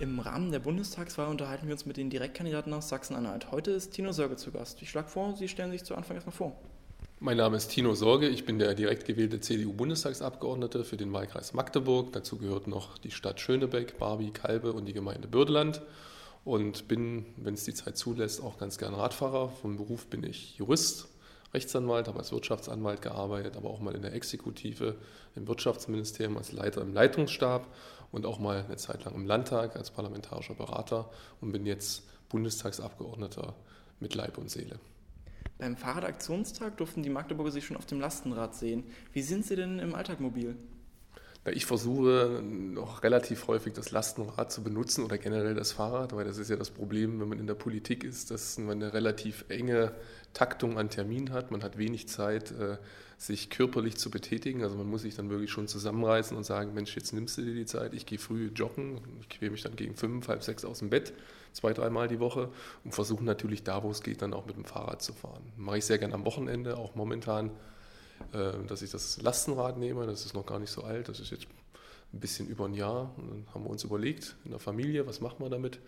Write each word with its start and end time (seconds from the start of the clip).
Im 0.00 0.20
Rahmen 0.20 0.52
der 0.52 0.60
Bundestagswahl 0.60 1.26
unterhalten 1.26 1.66
wir 1.66 1.72
uns 1.72 1.84
mit 1.84 1.96
den 1.96 2.08
Direktkandidaten 2.08 2.72
aus 2.72 2.88
Sachsen-Anhalt. 2.88 3.50
Heute 3.50 3.72
ist 3.72 3.90
Tino 3.90 4.12
Sörge 4.12 4.36
zu 4.36 4.52
Gast. 4.52 4.80
Ich 4.80 4.90
schlage 4.90 5.08
vor, 5.08 5.34
Sie 5.36 5.48
stellen 5.48 5.72
sich 5.72 5.82
zu 5.82 5.96
Anfang 5.96 6.14
erstmal 6.14 6.36
vor. 6.36 6.56
Mein 7.18 7.36
Name 7.36 7.56
ist 7.56 7.66
Tino 7.72 7.96
Sorge, 7.96 8.28
ich 8.28 8.44
bin 8.44 8.60
der 8.60 8.76
direkt 8.76 9.06
gewählte 9.06 9.40
CDU-Bundestagsabgeordnete 9.40 10.84
für 10.84 10.96
den 10.96 11.12
Wahlkreis 11.12 11.52
Magdeburg. 11.52 12.12
Dazu 12.12 12.38
gehört 12.38 12.68
noch 12.68 12.96
die 12.98 13.10
Stadt 13.10 13.40
Schönebeck, 13.40 13.98
Barbie, 13.98 14.30
Kalbe 14.30 14.72
und 14.72 14.86
die 14.86 14.92
Gemeinde 14.92 15.26
Bürdeland. 15.26 15.82
Und 16.44 16.86
bin, 16.86 17.26
wenn 17.36 17.54
es 17.54 17.64
die 17.64 17.74
Zeit 17.74 17.96
zulässt, 17.96 18.40
auch 18.40 18.56
ganz 18.56 18.78
gern 18.78 18.94
Radfahrer. 18.94 19.48
Vom 19.48 19.76
Beruf 19.76 20.06
bin 20.06 20.22
ich 20.22 20.56
Jurist, 20.58 21.08
Rechtsanwalt, 21.52 22.06
habe 22.06 22.20
als 22.20 22.30
Wirtschaftsanwalt 22.30 23.02
gearbeitet, 23.02 23.56
aber 23.56 23.68
auch 23.68 23.80
mal 23.80 23.96
in 23.96 24.02
der 24.02 24.12
Exekutive 24.12 24.94
im 25.34 25.48
Wirtschaftsministerium 25.48 26.36
als 26.36 26.52
Leiter 26.52 26.82
im 26.82 26.94
Leitungsstab 26.94 27.66
und 28.12 28.26
auch 28.26 28.38
mal 28.38 28.64
eine 28.64 28.76
Zeit 28.76 29.04
lang 29.04 29.14
im 29.14 29.26
Landtag 29.26 29.76
als 29.76 29.90
parlamentarischer 29.90 30.54
Berater 30.54 31.10
und 31.40 31.52
bin 31.52 31.66
jetzt 31.66 32.04
Bundestagsabgeordneter 32.28 33.54
mit 34.00 34.14
Leib 34.14 34.38
und 34.38 34.50
Seele. 34.50 34.78
Beim 35.58 35.76
Fahrradaktionstag 35.76 36.76
durften 36.76 37.02
die 37.02 37.10
Magdeburger 37.10 37.50
sich 37.50 37.66
schon 37.66 37.76
auf 37.76 37.86
dem 37.86 38.00
Lastenrad 38.00 38.54
sehen. 38.54 38.84
Wie 39.12 39.22
sind 39.22 39.44
Sie 39.44 39.56
denn 39.56 39.80
im 39.80 39.94
Alltag 39.94 40.20
mobil? 40.20 40.56
Ich 41.52 41.66
versuche 41.66 42.42
noch 42.42 43.02
relativ 43.02 43.46
häufig 43.46 43.72
das 43.72 43.90
Lastenrad 43.90 44.52
zu 44.52 44.62
benutzen 44.62 45.04
oder 45.04 45.18
generell 45.18 45.54
das 45.54 45.72
Fahrrad, 45.72 46.14
weil 46.14 46.24
das 46.24 46.36
ist 46.36 46.50
ja 46.50 46.56
das 46.56 46.70
Problem, 46.70 47.20
wenn 47.20 47.28
man 47.28 47.38
in 47.38 47.46
der 47.46 47.54
Politik 47.54 48.04
ist, 48.04 48.30
dass 48.30 48.58
man 48.58 48.82
eine 48.82 48.92
relativ 48.92 49.44
enge 49.48 49.92
Taktung 50.34 50.78
an 50.78 50.90
Terminen 50.90 51.32
hat. 51.32 51.50
Man 51.50 51.62
hat 51.62 51.78
wenig 51.78 52.08
Zeit, 52.08 52.50
äh, 52.50 52.76
sich 53.18 53.50
körperlich 53.50 53.96
zu 53.96 54.10
betätigen. 54.10 54.62
Also 54.62 54.76
man 54.76 54.88
muss 54.88 55.02
sich 55.02 55.16
dann 55.16 55.28
wirklich 55.30 55.50
schon 55.50 55.68
zusammenreißen 55.68 56.36
und 56.36 56.44
sagen, 56.44 56.74
Mensch, 56.74 56.94
jetzt 56.94 57.12
nimmst 57.12 57.36
du 57.38 57.42
dir 57.42 57.54
die 57.54 57.66
Zeit, 57.66 57.92
ich 57.92 58.06
gehe 58.06 58.18
früh 58.18 58.50
joggen, 58.54 59.00
ich 59.20 59.28
quäle 59.28 59.50
mich 59.50 59.62
dann 59.62 59.74
gegen 59.74 59.96
fünf, 59.96 60.28
halb 60.28 60.42
sechs 60.42 60.64
aus 60.64 60.78
dem 60.78 60.90
Bett, 60.90 61.12
zwei, 61.52 61.72
dreimal 61.72 62.08
die 62.08 62.20
Woche 62.20 62.50
und 62.84 62.94
versuche 62.94 63.24
natürlich 63.24 63.64
da, 63.64 63.82
wo 63.82 63.90
es 63.90 64.02
geht, 64.02 64.22
dann 64.22 64.34
auch 64.34 64.46
mit 64.46 64.56
dem 64.56 64.64
Fahrrad 64.64 65.02
zu 65.02 65.12
fahren. 65.12 65.42
Mache 65.56 65.78
ich 65.78 65.84
sehr 65.84 65.98
gerne 65.98 66.14
am 66.14 66.24
Wochenende, 66.24 66.76
auch 66.76 66.94
momentan, 66.94 67.50
dass 68.32 68.82
ich 68.82 68.90
das 68.90 69.22
Lastenrad 69.22 69.78
nehme, 69.78 70.06
das 70.06 70.24
ist 70.24 70.34
noch 70.34 70.44
gar 70.44 70.58
nicht 70.58 70.70
so 70.70 70.82
alt, 70.82 71.08
das 71.08 71.20
ist 71.20 71.30
jetzt 71.30 71.46
ein 72.12 72.20
bisschen 72.20 72.48
über 72.48 72.66
ein 72.66 72.74
Jahr. 72.74 73.10
Und 73.16 73.30
dann 73.30 73.46
haben 73.54 73.64
wir 73.64 73.70
uns 73.70 73.84
überlegt 73.84 74.36
in 74.44 74.50
der 74.50 74.60
Familie, 74.60 75.06
was 75.06 75.20
machen 75.20 75.36
wir 75.40 75.50
damit? 75.50 75.78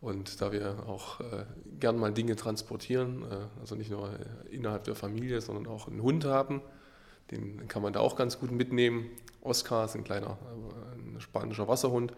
Und 0.00 0.40
da 0.42 0.52
wir 0.52 0.84
auch 0.86 1.20
äh, 1.20 1.46
gern 1.80 1.98
mal 1.98 2.12
Dinge 2.12 2.36
transportieren, 2.36 3.22
äh, 3.22 3.60
also 3.60 3.74
nicht 3.74 3.90
nur 3.90 4.10
innerhalb 4.50 4.84
der 4.84 4.94
Familie, 4.94 5.40
sondern 5.40 5.66
auch 5.66 5.88
einen 5.88 6.02
Hund 6.02 6.24
haben, 6.24 6.60
den 7.30 7.66
kann 7.66 7.82
man 7.82 7.92
da 7.92 8.00
auch 8.00 8.16
ganz 8.16 8.38
gut 8.38 8.50
mitnehmen. 8.50 9.10
Oscar 9.40 9.86
ist 9.86 9.96
ein 9.96 10.04
kleiner 10.04 10.38
äh, 10.38 11.16
ein 11.16 11.20
spanischer 11.20 11.66
Wasserhund, 11.66 12.12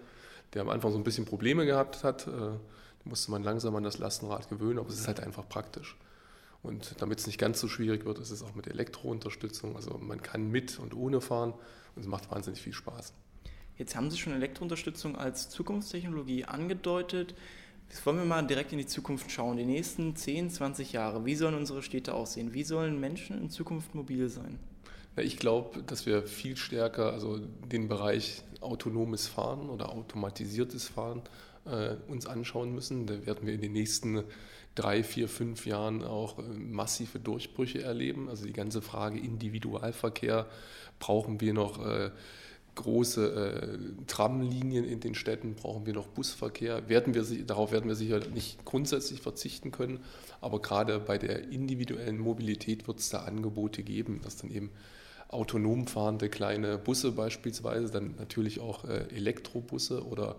der 0.54 0.62
am 0.62 0.69
Anfang 0.70 0.92
so 0.92 0.98
ein 0.98 1.04
bisschen 1.04 1.24
Probleme 1.24 1.66
gehabt 1.66 2.02
hat. 2.02 2.26
Äh, 2.26 2.30
da 2.30 2.58
musste 3.04 3.30
man 3.30 3.44
langsam 3.44 3.76
an 3.76 3.84
das 3.84 3.98
Lastenrad 3.98 4.48
gewöhnen, 4.48 4.80
aber 4.80 4.88
es 4.88 4.98
ist 4.98 5.06
halt 5.06 5.20
einfach 5.20 5.48
praktisch. 5.48 5.96
Und 6.62 6.97
damit 6.98 7.20
es 7.20 7.27
nicht 7.27 7.39
ganz 7.39 7.61
so 7.61 7.69
schwierig 7.69 8.05
wird, 8.05 8.19
ist 8.19 8.31
es 8.31 8.42
auch 8.42 8.55
mit 8.55 8.67
Elektrounterstützung. 8.67 9.77
Also 9.77 9.98
man 9.98 10.23
kann 10.23 10.51
mit 10.51 10.78
und 10.78 10.95
ohne 10.95 11.20
fahren 11.20 11.55
und 11.95 12.03
es 12.03 12.09
macht 12.09 12.31
wahnsinnig 12.31 12.61
viel 12.61 12.73
Spaß. 12.73 13.12
Jetzt 13.77 13.95
haben 13.95 14.11
Sie 14.11 14.19
schon 14.19 14.33
Elektrounterstützung 14.33 15.17
als 15.17 15.48
Zukunftstechnologie 15.50 16.45
angedeutet. 16.45 17.34
Jetzt 17.89 18.05
wollen 18.05 18.19
wir 18.19 18.25
mal 18.25 18.42
direkt 18.42 18.73
in 18.73 18.78
die 18.78 18.87
Zukunft 18.87 19.31
schauen. 19.31 19.56
Die 19.56 19.65
nächsten 19.65 20.17
10, 20.17 20.50
20 20.50 20.92
Jahre. 20.92 21.25
Wie 21.25 21.37
sollen 21.37 21.55
unsere 21.55 21.83
Städte 21.83 22.12
aussehen? 22.12 22.53
Wie 22.53 22.65
sollen 22.65 22.98
Menschen 22.98 23.39
in 23.39 23.50
Zukunft 23.50 23.95
mobil 23.95 24.28
sein? 24.28 24.59
Ich 25.17 25.39
glaube, 25.39 25.83
dass 25.83 26.06
wir 26.06 26.22
viel 26.25 26.56
stärker 26.56 27.12
also 27.12 27.39
den 27.39 27.89
Bereich 27.89 28.43
autonomes 28.61 29.27
Fahren 29.27 29.70
oder 29.70 29.91
automatisiertes 29.91 30.89
Fahren 30.89 31.22
äh, 31.65 31.95
uns 32.09 32.27
anschauen 32.27 32.75
müssen. 32.75 33.06
Da 33.06 33.27
werden 33.27 33.47
wir 33.47 33.55
in 33.55 33.61
den 33.61 33.72
nächsten 33.72 34.25
drei, 34.79 35.03
vier, 35.03 35.29
fünf 35.29 35.67
Jahren 35.67 36.05
auch 36.05 36.39
äh, 36.39 36.43
massive 36.43 37.19
Durchbrüche 37.19 37.83
erleben. 37.83 38.28
Also 38.28 38.47
die 38.47 38.53
ganze 38.53 38.81
Frage 38.81 39.19
Individualverkehr 39.19 40.47
brauchen 40.99 41.41
wir 41.41 41.53
noch. 41.53 41.84
Äh, 41.84 42.11
große 42.75 43.33
äh, 43.34 44.05
Tramlinien 44.06 44.84
in 44.84 45.00
den 45.00 45.17
Städten, 45.17 45.56
brauchen 45.56 45.84
wir 45.84 45.94
noch 45.94 46.06
Busverkehr. 46.06 46.88
Werden 46.88 47.12
wir, 47.12 47.25
darauf 47.44 47.72
werden 47.72 47.88
wir 47.88 47.97
sicher 47.97 48.21
nicht 48.33 48.65
grundsätzlich 48.65 49.21
verzichten 49.21 49.72
können, 49.72 49.99
aber 50.41 50.62
gerade 50.62 51.00
bei 51.00 51.19
der 51.19 51.50
individuellen 51.50 52.19
Mobilität 52.19 52.87
wird 52.87 53.00
es 53.00 53.09
da 53.09 53.25
Angebote 53.25 53.83
geben, 53.83 54.21
dass 54.22 54.37
dann 54.37 54.53
eben 54.53 54.71
autonom 55.27 55.88
fahrende 55.88 56.28
kleine 56.28 56.78
Busse 56.78 57.11
beispielsweise, 57.11 57.91
dann 57.91 58.15
natürlich 58.17 58.61
auch 58.61 58.84
Elektrobusse 58.84 60.06
oder, 60.06 60.37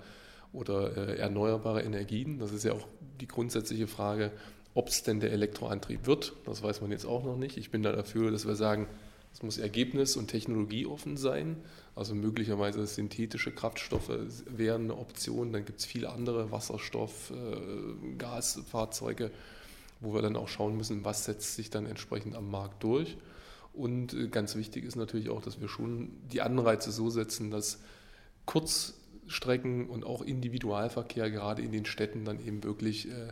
oder 0.53 0.97
äh, 0.97 1.17
erneuerbare 1.17 1.81
Energien. 1.81 2.39
Das 2.39 2.51
ist 2.51 2.63
ja 2.63 2.73
auch 2.73 2.87
die 3.19 3.27
grundsätzliche 3.27 3.87
Frage, 3.87 4.31
ob 4.73 4.89
es 4.89 5.03
denn 5.03 5.19
der 5.19 5.31
Elektroantrieb 5.31 6.07
wird. 6.07 6.33
Das 6.45 6.63
weiß 6.63 6.81
man 6.81 6.91
jetzt 6.91 7.05
auch 7.05 7.23
noch 7.23 7.37
nicht. 7.37 7.57
Ich 7.57 7.71
bin 7.71 7.83
da 7.83 7.91
dafür, 7.91 8.31
dass 8.31 8.47
wir 8.47 8.55
sagen, 8.55 8.87
es 9.33 9.43
muss 9.43 9.57
ergebnis- 9.57 10.15
und 10.15 10.27
technologieoffen 10.27 11.17
sein. 11.17 11.57
Also 11.95 12.15
möglicherweise 12.15 12.85
synthetische 12.87 13.51
Kraftstoffe 13.51 14.11
wären 14.47 14.85
eine 14.85 14.97
Option. 14.97 15.53
Dann 15.53 15.65
gibt 15.65 15.79
es 15.79 15.85
viele 15.85 16.09
andere 16.09 16.51
Wasserstoff-, 16.51 17.31
äh, 17.31 18.15
Gasfahrzeuge, 18.17 19.31
wo 19.99 20.13
wir 20.13 20.21
dann 20.21 20.35
auch 20.35 20.47
schauen 20.47 20.77
müssen, 20.77 21.05
was 21.05 21.25
setzt 21.25 21.55
sich 21.55 21.69
dann 21.69 21.85
entsprechend 21.85 22.35
am 22.35 22.49
Markt 22.49 22.83
durch. 22.83 23.17
Und 23.73 24.13
äh, 24.13 24.29
ganz 24.29 24.55
wichtig 24.55 24.85
ist 24.85 24.95
natürlich 24.95 25.29
auch, 25.29 25.41
dass 25.41 25.61
wir 25.61 25.67
schon 25.67 26.11
die 26.31 26.41
Anreize 26.41 26.91
so 26.91 27.09
setzen, 27.09 27.51
dass 27.51 27.79
Kurzstrecken 29.29 29.87
und 29.87 30.05
auch 30.05 30.23
Individualverkehr 30.23 31.29
gerade 31.29 31.61
in 31.61 31.71
den 31.71 31.85
Städten 31.85 32.25
dann 32.25 32.43
eben 32.43 32.63
wirklich 32.63 33.07
äh, 33.09 33.31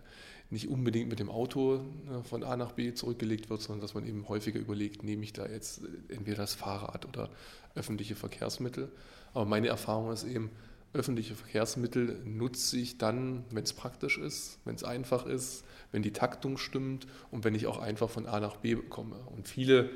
nicht 0.51 0.69
unbedingt 0.69 1.09
mit 1.09 1.19
dem 1.19 1.29
Auto 1.29 1.75
äh, 1.75 2.23
von 2.23 2.43
A 2.43 2.55
nach 2.55 2.73
B 2.73 2.93
zurückgelegt 2.93 3.49
wird, 3.49 3.61
sondern 3.61 3.81
dass 3.81 3.95
man 3.95 4.05
eben 4.05 4.29
häufiger 4.29 4.59
überlegt, 4.59 5.03
nehme 5.03 5.23
ich 5.23 5.33
da 5.33 5.47
jetzt 5.47 5.81
entweder 6.09 6.37
das 6.37 6.53
Fahrrad 6.53 7.07
oder 7.07 7.29
öffentliche 7.73 8.15
Verkehrsmittel. 8.15 8.91
Aber 9.33 9.45
meine 9.45 9.67
Erfahrung 9.69 10.11
ist 10.11 10.23
eben, 10.23 10.51
öffentliche 10.93 11.35
Verkehrsmittel 11.35 12.21
nutze 12.23 12.77
ich 12.77 12.97
dann, 12.97 13.43
wenn 13.49 13.63
es 13.63 13.73
praktisch 13.73 14.17
ist, 14.17 14.59
wenn 14.63 14.75
es 14.75 14.83
einfach 14.83 15.25
ist, 15.25 15.65
wenn 15.91 16.01
die 16.01 16.13
Taktung 16.13 16.57
stimmt 16.57 17.07
und 17.31 17.43
wenn 17.43 17.55
ich 17.55 17.67
auch 17.67 17.79
einfach 17.79 18.09
von 18.09 18.25
A 18.25 18.39
nach 18.39 18.57
B 18.57 18.75
komme. 18.75 19.17
Und 19.35 19.47
viele, 19.47 19.89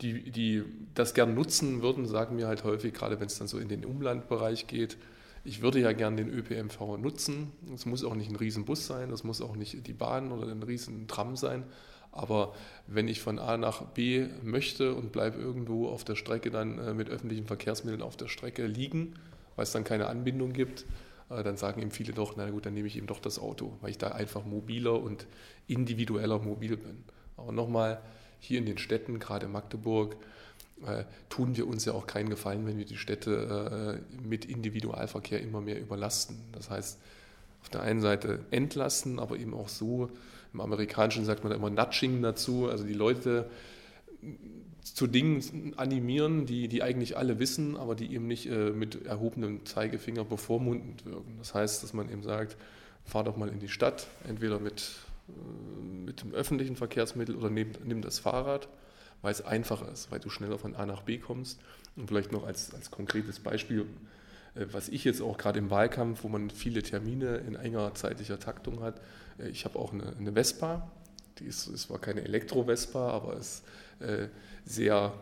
die, 0.00 0.30
die 0.30 0.64
das 0.94 1.14
gern 1.14 1.34
nutzen 1.34 1.82
würden, 1.82 2.06
sagen 2.06 2.36
mir 2.36 2.46
halt 2.46 2.64
häufig, 2.64 2.94
gerade 2.94 3.20
wenn 3.20 3.26
es 3.26 3.38
dann 3.38 3.48
so 3.48 3.58
in 3.58 3.68
den 3.68 3.84
Umlandbereich 3.84 4.66
geht, 4.66 4.96
ich 5.46 5.62
würde 5.62 5.80
ja 5.80 5.92
gern 5.92 6.16
den 6.16 6.28
ÖPMV 6.28 6.98
nutzen. 6.98 7.52
Es 7.72 7.86
muss 7.86 8.04
auch 8.04 8.14
nicht 8.14 8.30
ein 8.30 8.36
Riesenbus 8.36 8.86
sein, 8.86 9.10
das 9.10 9.22
muss 9.22 9.40
auch 9.40 9.54
nicht 9.54 9.86
die 9.86 9.92
Bahn 9.92 10.32
oder 10.32 10.50
ein 10.50 10.62
Riesentram 10.62 11.36
sein. 11.36 11.64
Aber 12.10 12.54
wenn 12.86 13.08
ich 13.08 13.20
von 13.20 13.38
A 13.38 13.56
nach 13.56 13.82
B 13.82 14.26
möchte 14.42 14.94
und 14.94 15.12
bleibe 15.12 15.38
irgendwo 15.38 15.88
auf 15.88 16.02
der 16.02 16.16
Strecke 16.16 16.50
dann 16.50 16.78
äh, 16.78 16.94
mit 16.94 17.10
öffentlichen 17.10 17.46
Verkehrsmitteln 17.46 18.02
auf 18.02 18.16
der 18.16 18.28
Strecke 18.28 18.66
liegen, 18.66 19.14
weil 19.54 19.64
es 19.64 19.72
dann 19.72 19.84
keine 19.84 20.06
Anbindung 20.08 20.52
gibt, 20.52 20.86
äh, 21.30 21.42
dann 21.42 21.56
sagen 21.56 21.80
eben 21.80 21.90
viele 21.90 22.12
doch, 22.12 22.34
na 22.36 22.48
gut, 22.50 22.66
dann 22.66 22.74
nehme 22.74 22.88
ich 22.88 22.96
eben 22.96 23.06
doch 23.06 23.20
das 23.20 23.38
Auto, 23.38 23.76
weil 23.82 23.90
ich 23.90 23.98
da 23.98 24.08
einfach 24.08 24.44
mobiler 24.44 25.00
und 25.00 25.26
individueller 25.68 26.38
mobil 26.38 26.76
bin. 26.76 27.04
Aber 27.36 27.52
nochmal, 27.52 28.00
hier 28.40 28.58
in 28.58 28.66
den 28.66 28.78
Städten, 28.78 29.18
gerade 29.18 29.46
Magdeburg, 29.46 30.16
tun 31.28 31.56
wir 31.56 31.66
uns 31.66 31.84
ja 31.84 31.92
auch 31.92 32.06
keinen 32.06 32.30
Gefallen, 32.30 32.66
wenn 32.66 32.78
wir 32.78 32.84
die 32.84 32.96
Städte 32.96 33.98
äh, 33.98 34.18
mit 34.26 34.44
Individualverkehr 34.44 35.40
immer 35.40 35.60
mehr 35.60 35.80
überlasten. 35.80 36.36
Das 36.52 36.70
heißt, 36.70 36.98
auf 37.62 37.68
der 37.70 37.82
einen 37.82 38.00
Seite 38.00 38.40
entlasten, 38.50 39.18
aber 39.18 39.38
eben 39.38 39.54
auch 39.54 39.68
so, 39.68 40.10
im 40.52 40.60
Amerikanischen 40.60 41.24
sagt 41.24 41.44
man 41.44 41.52
immer 41.52 41.70
Nudging 41.70 42.22
dazu, 42.22 42.68
also 42.68 42.84
die 42.84 42.94
Leute 42.94 43.50
zu 44.82 45.06
Dingen 45.06 45.74
animieren, 45.76 46.46
die, 46.46 46.68
die 46.68 46.82
eigentlich 46.82 47.16
alle 47.16 47.38
wissen, 47.38 47.76
aber 47.76 47.94
die 47.94 48.12
eben 48.14 48.26
nicht 48.26 48.46
äh, 48.46 48.70
mit 48.70 49.04
erhobenem 49.06 49.66
Zeigefinger 49.66 50.24
bevormundend 50.24 51.04
wirken. 51.04 51.34
Das 51.38 51.54
heißt, 51.54 51.82
dass 51.82 51.92
man 51.92 52.10
eben 52.10 52.22
sagt, 52.22 52.56
fahr 53.04 53.24
doch 53.24 53.36
mal 53.36 53.48
in 53.48 53.58
die 53.58 53.68
Stadt, 53.68 54.06
entweder 54.28 54.60
mit, 54.60 54.92
äh, 55.28 55.82
mit 56.04 56.22
dem 56.22 56.32
öffentlichen 56.32 56.76
Verkehrsmittel 56.76 57.34
oder 57.34 57.50
nimm 57.50 58.02
das 58.02 58.18
Fahrrad 58.18 58.68
weil 59.22 59.32
es 59.32 59.44
einfacher 59.44 59.90
ist, 59.90 60.10
weil 60.10 60.20
du 60.20 60.30
schneller 60.30 60.58
von 60.58 60.74
A 60.74 60.86
nach 60.86 61.02
B 61.02 61.18
kommst. 61.18 61.60
Und 61.96 62.08
vielleicht 62.08 62.32
noch 62.32 62.46
als, 62.46 62.74
als 62.74 62.90
konkretes 62.90 63.40
Beispiel, 63.40 63.86
äh, 64.54 64.66
was 64.70 64.88
ich 64.88 65.04
jetzt 65.04 65.20
auch 65.20 65.38
gerade 65.38 65.58
im 65.58 65.70
Wahlkampf, 65.70 66.24
wo 66.24 66.28
man 66.28 66.50
viele 66.50 66.82
Termine 66.82 67.38
in 67.38 67.54
enger 67.54 67.94
zeitlicher 67.94 68.38
Taktung 68.38 68.82
hat, 68.82 69.00
äh, 69.38 69.48
ich 69.48 69.64
habe 69.64 69.78
auch 69.78 69.92
eine, 69.92 70.14
eine 70.16 70.32
Vespa, 70.32 70.90
die 71.38 71.44
ist, 71.44 71.66
ist 71.66 71.82
zwar 71.82 71.98
keine 71.98 72.22
Elektro-Vespa, 72.22 73.10
aber 73.10 73.36
ist 73.36 73.64
äh, 74.00 74.28
sehr 74.64 75.12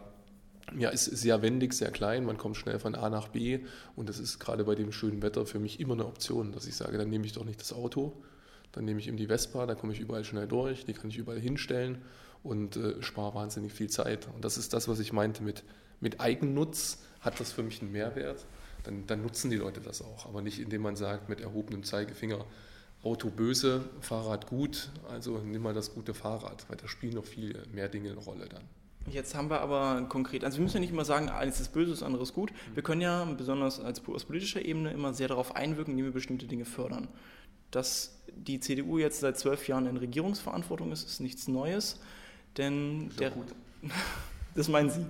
ja, 0.78 0.88
ist 0.88 1.04
sehr 1.04 1.42
wendig, 1.42 1.74
sehr 1.74 1.90
klein, 1.90 2.24
man 2.24 2.38
kommt 2.38 2.56
schnell 2.56 2.78
von 2.78 2.94
A 2.94 3.10
nach 3.10 3.28
B. 3.28 3.60
Und 3.96 4.08
das 4.08 4.18
ist 4.18 4.38
gerade 4.38 4.64
bei 4.64 4.74
dem 4.74 4.92
schönen 4.92 5.22
Wetter 5.22 5.44
für 5.46 5.58
mich 5.58 5.78
immer 5.78 5.94
eine 5.94 6.06
Option, 6.06 6.52
dass 6.52 6.66
ich 6.66 6.74
sage, 6.74 6.96
dann 6.96 7.10
nehme 7.10 7.26
ich 7.26 7.32
doch 7.32 7.44
nicht 7.44 7.60
das 7.60 7.72
Auto, 7.72 8.12
dann 8.72 8.84
nehme 8.84 8.98
ich 8.98 9.08
eben 9.08 9.16
die 9.16 9.26
Vespa, 9.26 9.66
da 9.66 9.74
komme 9.74 9.92
ich 9.92 10.00
überall 10.00 10.24
schnell 10.24 10.48
durch, 10.48 10.84
die 10.84 10.94
kann 10.94 11.10
ich 11.10 11.18
überall 11.18 11.38
hinstellen 11.38 11.98
und 12.44 12.76
äh, 12.76 13.02
spare 13.02 13.34
wahnsinnig 13.34 13.72
viel 13.72 13.90
Zeit. 13.90 14.28
Und 14.32 14.44
das 14.44 14.56
ist 14.56 14.72
das, 14.72 14.86
was 14.86 15.00
ich 15.00 15.12
meinte 15.12 15.42
mit, 15.42 15.64
mit 16.00 16.20
Eigennutz, 16.20 17.02
hat 17.20 17.40
das 17.40 17.50
für 17.50 17.64
mich 17.64 17.82
einen 17.82 17.90
Mehrwert. 17.90 18.44
dann, 18.84 19.06
dann 19.06 19.22
nutzen 19.22 19.50
die 19.50 19.56
Leute 19.56 19.80
das 19.80 20.02
auch. 20.02 20.26
Aber 20.26 20.42
nicht, 20.42 20.60
indem 20.60 20.82
man 20.82 20.94
sagt, 20.94 21.28
mit 21.28 21.40
erhobenem 21.40 21.82
Zeigefinger, 21.82 22.44
Auto 23.02 23.30
böse, 23.30 23.84
Fahrrad 24.00 24.46
gut, 24.46 24.90
also 25.10 25.38
nimm 25.38 25.62
mal 25.62 25.74
das 25.74 25.94
gute 25.94 26.14
Fahrrad, 26.14 26.64
weil 26.68 26.76
da 26.76 26.88
spielen 26.88 27.14
noch 27.14 27.24
viel 27.24 27.62
mehr 27.72 27.88
Dinge 27.88 28.10
eine 28.10 28.20
Rolle 28.20 28.46
dann. 28.46 28.62
Jetzt 29.10 29.34
haben 29.34 29.50
wir 29.50 29.60
aber 29.60 30.06
konkret, 30.08 30.44
also 30.44 30.56
wir 30.56 30.62
müssen 30.62 30.76
ja 30.76 30.80
nicht 30.80 30.92
immer 30.92 31.04
sagen, 31.04 31.28
eines 31.28 31.60
ist 31.60 31.72
böse, 31.74 31.90
das 31.90 32.02
andere 32.02 32.22
ist 32.22 32.32
gut. 32.32 32.52
Wir 32.72 32.82
können 32.82 33.02
ja 33.02 33.24
besonders 33.24 33.78
als, 33.78 34.02
aus 34.06 34.24
politischer 34.24 34.64
Ebene 34.64 34.92
immer 34.92 35.12
sehr 35.12 35.28
darauf 35.28 35.54
einwirken, 35.54 35.92
indem 35.92 36.06
wir 36.06 36.12
bestimmte 36.12 36.46
Dinge 36.46 36.64
fördern. 36.64 37.08
Dass 37.70 38.18
die 38.34 38.60
CDU 38.60 38.98
jetzt 38.98 39.20
seit 39.20 39.38
zwölf 39.38 39.68
Jahren 39.68 39.86
in 39.86 39.98
Regierungsverantwortung 39.98 40.90
ist, 40.90 41.06
ist 41.06 41.20
nichts 41.20 41.48
Neues, 41.48 42.00
denn 42.56 43.10
der, 43.18 43.32
das 44.54 44.68
meinen 44.68 44.90
Sie. 44.90 45.04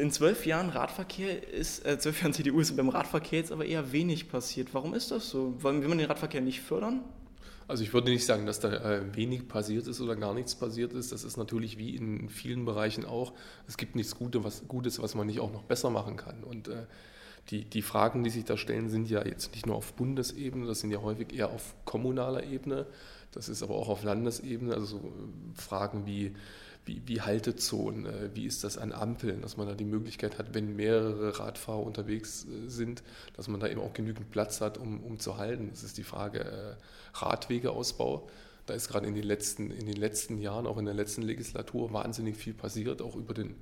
In 0.00 0.10
zwölf 0.10 0.46
Jahren 0.46 0.70
Radverkehr 0.70 1.46
ist, 1.52 1.84
äh, 1.84 1.98
zwölf 1.98 2.22
Jahren 2.22 2.32
CDU 2.32 2.60
ist 2.60 2.74
beim 2.76 2.88
Radverkehr 2.88 3.40
jetzt 3.40 3.52
aber 3.52 3.66
eher 3.66 3.92
wenig 3.92 4.30
passiert. 4.30 4.68
Warum 4.72 4.94
ist 4.94 5.10
das 5.10 5.28
so? 5.28 5.54
Wollen, 5.62 5.82
will 5.82 5.88
man 5.88 5.98
den 5.98 6.06
Radverkehr 6.06 6.40
nicht 6.40 6.62
fördern? 6.62 7.02
Also 7.68 7.84
ich 7.84 7.92
würde 7.92 8.10
nicht 8.10 8.24
sagen, 8.24 8.46
dass 8.46 8.60
da 8.60 8.72
äh, 8.72 9.14
wenig 9.14 9.48
passiert 9.48 9.86
ist 9.86 10.00
oder 10.00 10.16
gar 10.16 10.34
nichts 10.34 10.54
passiert 10.54 10.92
ist. 10.92 11.12
Das 11.12 11.24
ist 11.24 11.36
natürlich 11.36 11.78
wie 11.78 11.94
in 11.94 12.28
vielen 12.28 12.64
Bereichen 12.64 13.04
auch. 13.04 13.32
Es 13.68 13.76
gibt 13.76 13.94
nichts 13.94 14.16
Gutes, 14.16 14.42
was, 14.42 14.68
Gutes, 14.68 15.00
was 15.00 15.14
man 15.14 15.26
nicht 15.26 15.40
auch 15.40 15.52
noch 15.52 15.62
besser 15.62 15.90
machen 15.90 16.16
kann. 16.16 16.42
Und 16.42 16.68
äh, 16.68 16.86
die, 17.50 17.64
die 17.64 17.82
Fragen, 17.82 18.24
die 18.24 18.30
sich 18.30 18.44
da 18.44 18.56
stellen, 18.56 18.88
sind 18.88 19.08
ja 19.10 19.24
jetzt 19.24 19.52
nicht 19.52 19.66
nur 19.66 19.76
auf 19.76 19.94
Bundesebene, 19.94 20.66
das 20.66 20.80
sind 20.80 20.90
ja 20.90 21.02
häufig 21.02 21.32
eher 21.32 21.50
auf 21.50 21.74
kommunaler 21.84 22.44
Ebene. 22.44 22.86
Das 23.32 23.48
ist 23.48 23.62
aber 23.62 23.74
auch 23.74 23.88
auf 23.88 24.04
Landesebene, 24.04 24.74
also 24.74 24.86
so 24.86 24.98
äh, 24.98 25.60
Fragen 25.60 26.06
wie 26.06 26.34
wie, 26.84 27.02
wie 27.06 27.20
Haltezonen, 27.20 28.06
äh, 28.06 28.30
wie 28.34 28.46
ist 28.46 28.64
das 28.64 28.78
an 28.78 28.92
Ampeln, 28.92 29.42
dass 29.42 29.56
man 29.56 29.66
da 29.66 29.74
die 29.74 29.84
Möglichkeit 29.84 30.38
hat, 30.38 30.54
wenn 30.54 30.74
mehrere 30.74 31.38
Radfahrer 31.38 31.82
unterwegs 31.82 32.44
äh, 32.44 32.68
sind, 32.68 33.02
dass 33.36 33.48
man 33.48 33.60
da 33.60 33.68
eben 33.68 33.80
auch 33.80 33.92
genügend 33.92 34.30
Platz 34.30 34.60
hat, 34.60 34.78
um, 34.78 35.00
um 35.00 35.18
zu 35.18 35.36
halten. 35.36 35.68
Das 35.70 35.82
ist 35.82 35.98
die 35.98 36.02
Frage 36.02 36.76
Radwegeausbau. 37.14 38.28
Da 38.66 38.74
ist 38.74 38.88
gerade 38.88 39.06
in 39.06 39.14
den, 39.14 39.24
letzten, 39.24 39.70
in 39.70 39.86
den 39.86 39.96
letzten 39.96 40.38
Jahren, 40.38 40.66
auch 40.66 40.78
in 40.78 40.84
der 40.84 40.94
letzten 40.94 41.22
Legislatur, 41.22 41.92
wahnsinnig 41.92 42.36
viel 42.36 42.54
passiert, 42.54 43.02
auch 43.02 43.16
über 43.16 43.34
den 43.34 43.56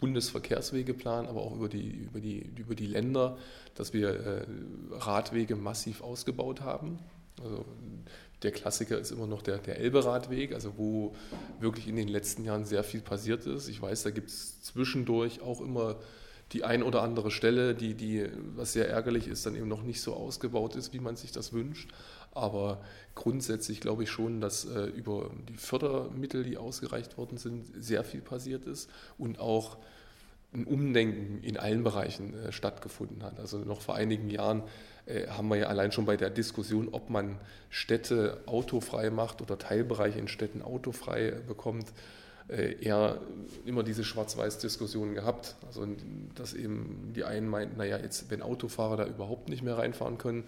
Bundesverkehrswegeplan, 0.00 1.26
aber 1.26 1.40
auch 1.40 1.54
über 1.54 1.68
die, 1.68 1.88
über 1.88 2.20
die, 2.20 2.40
über 2.58 2.74
die 2.74 2.86
Länder, 2.86 3.38
dass 3.74 3.94
wir 3.94 4.44
Radwege 4.90 5.56
massiv 5.56 6.02
ausgebaut 6.02 6.60
haben. 6.60 6.98
Also 7.44 7.64
der 8.42 8.52
Klassiker 8.52 8.98
ist 8.98 9.10
immer 9.10 9.26
noch 9.26 9.42
der, 9.42 9.58
der 9.58 9.78
Elbe-Radweg, 9.78 10.52
also 10.52 10.76
wo 10.76 11.14
wirklich 11.60 11.88
in 11.88 11.96
den 11.96 12.08
letzten 12.08 12.44
Jahren 12.44 12.64
sehr 12.64 12.84
viel 12.84 13.00
passiert 13.00 13.46
ist. 13.46 13.68
Ich 13.68 13.80
weiß, 13.80 14.02
da 14.02 14.10
gibt 14.10 14.28
es 14.28 14.62
zwischendurch 14.62 15.40
auch 15.40 15.60
immer 15.60 15.96
die 16.52 16.62
ein 16.62 16.82
oder 16.82 17.02
andere 17.02 17.30
Stelle, 17.30 17.74
die, 17.74 17.94
die, 17.94 18.28
was 18.54 18.74
sehr 18.74 18.88
ärgerlich 18.88 19.28
ist, 19.28 19.46
dann 19.46 19.56
eben 19.56 19.66
noch 19.66 19.82
nicht 19.82 20.00
so 20.00 20.14
ausgebaut 20.14 20.76
ist, 20.76 20.92
wie 20.92 21.00
man 21.00 21.16
sich 21.16 21.32
das 21.32 21.52
wünscht. 21.52 21.90
Aber 22.32 22.82
grundsätzlich 23.14 23.80
glaube 23.80 24.02
ich 24.02 24.10
schon, 24.10 24.40
dass 24.40 24.64
äh, 24.64 24.84
über 24.86 25.30
die 25.48 25.56
Fördermittel, 25.56 26.44
die 26.44 26.58
ausgereicht 26.58 27.16
worden 27.16 27.38
sind, 27.38 27.64
sehr 27.82 28.04
viel 28.04 28.20
passiert 28.20 28.66
ist 28.66 28.90
und 29.16 29.38
auch 29.38 29.78
ein 30.52 30.64
Umdenken 30.64 31.42
in 31.42 31.56
allen 31.56 31.82
Bereichen 31.82 32.34
äh, 32.34 32.52
stattgefunden 32.52 33.22
hat. 33.22 33.40
Also 33.40 33.58
noch 33.58 33.80
vor 33.80 33.94
einigen 33.94 34.30
Jahren 34.30 34.62
haben 35.28 35.48
wir 35.48 35.56
ja 35.56 35.66
allein 35.66 35.92
schon 35.92 36.06
bei 36.06 36.16
der 36.16 36.30
Diskussion, 36.30 36.88
ob 36.92 37.10
man 37.10 37.38
Städte 37.70 38.42
autofrei 38.46 39.10
macht 39.10 39.42
oder 39.42 39.58
Teilbereiche 39.58 40.18
in 40.18 40.28
Städten 40.28 40.62
autofrei 40.62 41.32
bekommt, 41.46 41.92
äh, 42.48 42.82
eher 42.82 43.20
immer 43.64 43.82
diese 43.82 44.04
Schwarz-Weiß-Diskussion 44.04 45.14
gehabt. 45.14 45.56
Also 45.66 45.86
dass 46.34 46.54
eben 46.54 47.12
die 47.14 47.24
einen 47.24 47.48
meinten, 47.48 47.76
naja, 47.78 47.98
jetzt 47.98 48.30
wenn 48.30 48.42
Autofahrer 48.42 48.96
da 48.96 49.06
überhaupt 49.06 49.48
nicht 49.48 49.62
mehr 49.62 49.78
reinfahren 49.78 50.18
können, 50.18 50.44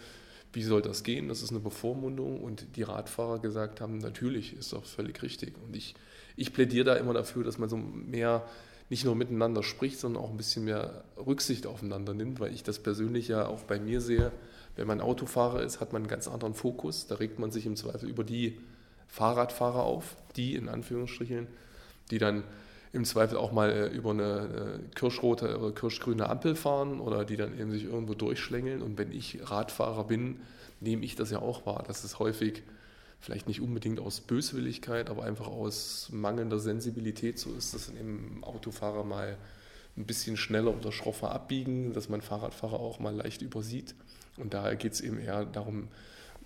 wie 0.52 0.62
soll 0.62 0.82
das 0.82 1.02
gehen? 1.02 1.28
Das 1.28 1.42
ist 1.42 1.50
eine 1.50 1.60
Bevormundung. 1.60 2.40
Und 2.40 2.76
die 2.76 2.82
Radfahrer 2.82 3.38
gesagt 3.40 3.80
haben, 3.80 3.98
natürlich, 3.98 4.56
ist 4.56 4.72
doch 4.72 4.84
völlig 4.84 5.22
richtig. 5.22 5.54
Und 5.66 5.76
ich, 5.76 5.94
ich 6.34 6.52
plädiere 6.52 6.84
da 6.84 6.94
immer 6.96 7.12
dafür, 7.12 7.44
dass 7.44 7.58
man 7.58 7.68
so 7.68 7.76
mehr 7.76 8.42
nicht 8.88 9.04
nur 9.04 9.16
miteinander 9.16 9.62
spricht, 9.62 9.98
sondern 9.98 10.22
auch 10.22 10.30
ein 10.30 10.36
bisschen 10.36 10.64
mehr 10.64 11.04
Rücksicht 11.16 11.66
aufeinander 11.66 12.14
nimmt, 12.14 12.38
weil 12.38 12.52
ich 12.52 12.62
das 12.62 12.78
persönlich 12.78 13.28
ja 13.28 13.46
auch 13.46 13.62
bei 13.62 13.80
mir 13.80 14.00
sehe. 14.00 14.32
Wenn 14.76 14.86
man 14.86 15.00
Autofahrer 15.00 15.62
ist, 15.62 15.80
hat 15.80 15.92
man 15.92 16.02
einen 16.02 16.10
ganz 16.10 16.28
anderen 16.28 16.54
Fokus. 16.54 17.06
Da 17.06 17.16
regt 17.16 17.38
man 17.38 17.50
sich 17.50 17.66
im 17.66 17.76
Zweifel 17.76 18.08
über 18.08 18.22
die 18.22 18.58
Fahrradfahrer 19.08 19.82
auf, 19.82 20.16
die 20.36 20.54
in 20.54 20.68
Anführungsstrichen, 20.68 21.48
die 22.10 22.18
dann 22.18 22.44
im 22.92 23.04
Zweifel 23.04 23.38
auch 23.38 23.52
mal 23.52 23.70
äh, 23.70 23.88
über 23.88 24.10
eine 24.10 24.80
kirschrote 24.94 25.58
oder 25.58 25.72
kirschgrüne 25.72 26.28
Ampel 26.28 26.54
fahren 26.54 27.00
oder 27.00 27.24
die 27.24 27.36
dann 27.36 27.58
eben 27.58 27.70
sich 27.70 27.84
irgendwo 27.84 28.14
durchschlängeln. 28.14 28.82
Und 28.82 28.98
wenn 28.98 29.12
ich 29.12 29.38
Radfahrer 29.42 30.04
bin, 30.04 30.40
nehme 30.80 31.04
ich 31.04 31.16
das 31.16 31.30
ja 31.30 31.40
auch 31.40 31.66
wahr, 31.66 31.84
dass 31.86 32.04
es 32.04 32.18
häufig 32.18 32.62
vielleicht 33.26 33.48
nicht 33.48 33.60
unbedingt 33.60 33.98
aus 33.98 34.20
Böswilligkeit, 34.20 35.10
aber 35.10 35.24
einfach 35.24 35.48
aus 35.48 36.08
mangelnder 36.12 36.60
Sensibilität 36.60 37.40
so 37.40 37.52
ist, 37.54 37.74
dass 37.74 37.88
eben 37.90 38.38
Autofahrer 38.42 39.02
mal 39.02 39.36
ein 39.96 40.06
bisschen 40.06 40.36
schneller 40.36 40.72
oder 40.72 40.92
schroffer 40.92 41.32
abbiegen, 41.32 41.92
dass 41.92 42.08
man 42.08 42.20
Fahrradfahrer 42.20 42.78
auch 42.78 43.00
mal 43.00 43.16
leicht 43.16 43.42
übersieht. 43.42 43.96
Und 44.36 44.54
daher 44.54 44.76
geht 44.76 44.92
es 44.92 45.00
eben 45.00 45.18
eher 45.18 45.44
darum, 45.44 45.88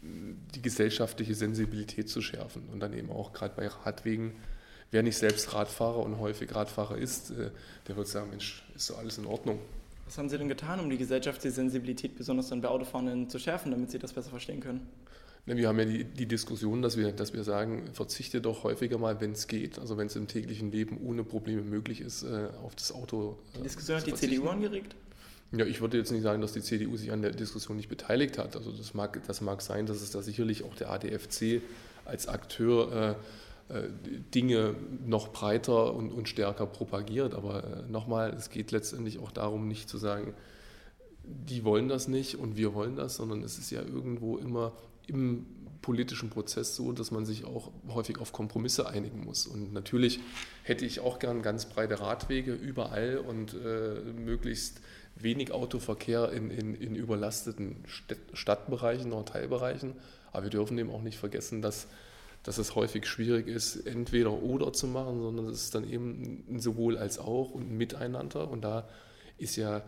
die 0.01 0.63
gesellschaftliche 0.63 1.35
Sensibilität 1.35 2.09
zu 2.09 2.23
schärfen 2.23 2.63
und 2.73 2.81
dann 2.81 2.95
eben 2.95 3.11
auch 3.11 3.35
gerade 3.35 3.55
bei 3.55 3.67
Radwegen, 3.67 4.33
wer 4.91 5.03
nicht 5.03 5.19
selbst 5.19 5.53
Radfahrer 5.53 5.99
und 5.99 6.19
häufig 6.19 6.55
Radfahrer 6.55 6.97
ist, 6.97 7.31
äh, 7.33 7.51
der 7.89 7.97
wird 7.97 8.09
sagen, 8.09 8.31
Mensch, 8.31 8.65
ist 8.75 8.87
so 8.87 8.95
alles 8.95 9.19
in 9.19 9.27
Ordnung. 9.27 9.59
Was 10.07 10.17
haben 10.17 10.31
Sie 10.31 10.39
denn 10.39 10.49
getan, 10.49 10.81
um 10.81 10.89
die 10.89 10.97
gesellschaftliche 10.97 11.55
Sensibilität 11.55 12.17
besonders 12.17 12.49
dann 12.49 12.63
bei 12.63 12.69
Autofahrenden 12.69 13.29
zu 13.29 13.39
schärfen, 13.39 13.71
damit 13.71 13.91
Sie 13.91 13.99
das 13.99 14.15
besser 14.15 14.31
verstehen 14.31 14.61
können? 14.61 14.89
Wir 15.57 15.69
haben 15.69 15.79
ja 15.79 15.85
die, 15.85 16.05
die, 16.05 16.27
Diskussion, 16.27 16.81
dass 16.81 16.97
wir, 16.97 17.13
dass 17.13 17.33
wir 17.33 17.43
sagen, 17.43 17.89
verzichte 17.93 18.41
doch 18.41 18.63
häufiger 18.63 18.99
mal, 18.99 19.21
wenn 19.21 19.33
es 19.33 19.47
geht, 19.47 19.79
also 19.79 19.97
wenn 19.97 20.07
es 20.07 20.15
im 20.15 20.29
täglichen 20.29 20.71
Leben 20.71 20.99
ohne 21.05 21.25
Probleme 21.25 21.63
möglich 21.63 22.01
ist, 22.01 22.23
äh, 22.23 22.49
auf 22.63 22.77
das 22.77 22.93
Auto. 22.93 23.39
Äh, 23.55 23.59
die 23.59 23.63
Diskussion 23.65 23.97
hat 23.99 24.07
die 24.07 24.15
CDU 24.15 24.49
angeregt? 24.49 24.95
Ja, 25.53 25.67
ich 25.67 25.81
würde 25.81 25.99
jetzt 25.99 26.13
nicht 26.13 26.23
sagen, 26.23 26.41
dass 26.41 26.53
die 26.53 26.63
CDU 26.63 26.97
sich 26.97 27.11
an 27.11 27.23
der 27.23 27.33
Diskussion 27.33 27.77
nicht 27.77 27.89
beteiligt 27.89 28.39
hat. 28.39 28.55
Also 28.55 28.71
das 28.71 28.95
mag, 28.95 29.21
das 29.27 29.41
mag 29.41 29.63
sein, 29.63 29.87
dass 29.87 30.01
es 30.01 30.13
da 30.13 30.23
sicherlich 30.23 30.63
auch 30.63 30.77
der 30.77 30.91
ADFC 30.91 31.61
als 32.05 32.29
Akteur 32.29 33.17
äh, 33.69 33.75
äh, 33.77 33.89
Dinge 34.35 34.75
noch 35.05 35.29
breiter 35.29 35.95
und, 35.95 36.13
und 36.13 36.29
stärker 36.29 36.67
propagiert. 36.67 37.35
Aber 37.35 37.65
äh, 37.65 37.91
nochmal, 37.91 38.31
es 38.31 38.51
geht 38.51 38.71
letztendlich 38.71 39.19
auch 39.19 39.33
darum, 39.33 39.67
nicht 39.67 39.89
zu 39.89 39.99
sagen, 39.99 40.35
die 41.25 41.65
wollen 41.65 41.89
das 41.89 42.09
nicht 42.09 42.37
und 42.37 42.57
wir 42.57 42.75
wollen 42.75 42.97
das, 42.97 43.17
sondern 43.17 43.43
es 43.43 43.59
ist 43.59 43.71
ja 43.71 43.83
irgendwo 43.83 44.39
immer 44.39 44.73
im 45.11 45.47
politischen 45.83 46.31
Prozess 46.31 46.77
so, 46.77 46.93
dass 46.93 47.11
man 47.11 47.27
sich 47.27 47.45
auch 47.45 47.71
häufig 47.89 48.19
auf 48.19 48.33
Kompromisse 48.33 48.89
einigen 48.89 49.25
muss. 49.25 49.47
Und 49.47 49.73
natürlich 49.73 50.21
hätte 50.63 50.85
ich 50.85 51.01
auch 51.01 51.19
gern 51.19 51.43
ganz 51.43 51.67
breite 51.67 52.01
Radwege 52.01 52.53
überall 52.53 53.19
und 53.19 53.55
äh, 53.55 54.01
möglichst 54.13 54.81
wenig 55.17 55.53
Autoverkehr 55.53 56.33
in, 56.33 56.51
in, 56.51 56.75
in 56.75 56.95
überlasteten 56.95 57.85
Stadtbereichen 58.33 59.13
oder 59.13 59.25
Teilbereichen. 59.25 59.95
Aber 60.33 60.45
wir 60.45 60.51
dürfen 60.51 60.79
eben 60.79 60.91
auch 60.91 61.03
nicht 61.03 61.19
vergessen, 61.19 61.63
dass, 61.63 61.89
dass 62.43 62.59
es 62.59 62.75
häufig 62.75 63.07
schwierig 63.07 63.49
ist, 63.49 63.77
entweder 63.77 64.33
oder 64.33 64.73
zu 64.73 64.87
machen, 64.87 65.21
sondern 65.21 65.47
es 65.47 65.65
ist 65.65 65.75
dann 65.75 65.89
eben 65.89 66.45
sowohl 66.59 66.97
als 66.97 67.19
auch 67.19 67.51
und 67.51 67.73
ein 67.73 67.77
Miteinander. 67.77 68.49
Und 68.51 68.63
da 68.63 68.89
ist 69.39 69.57
ja 69.57 69.83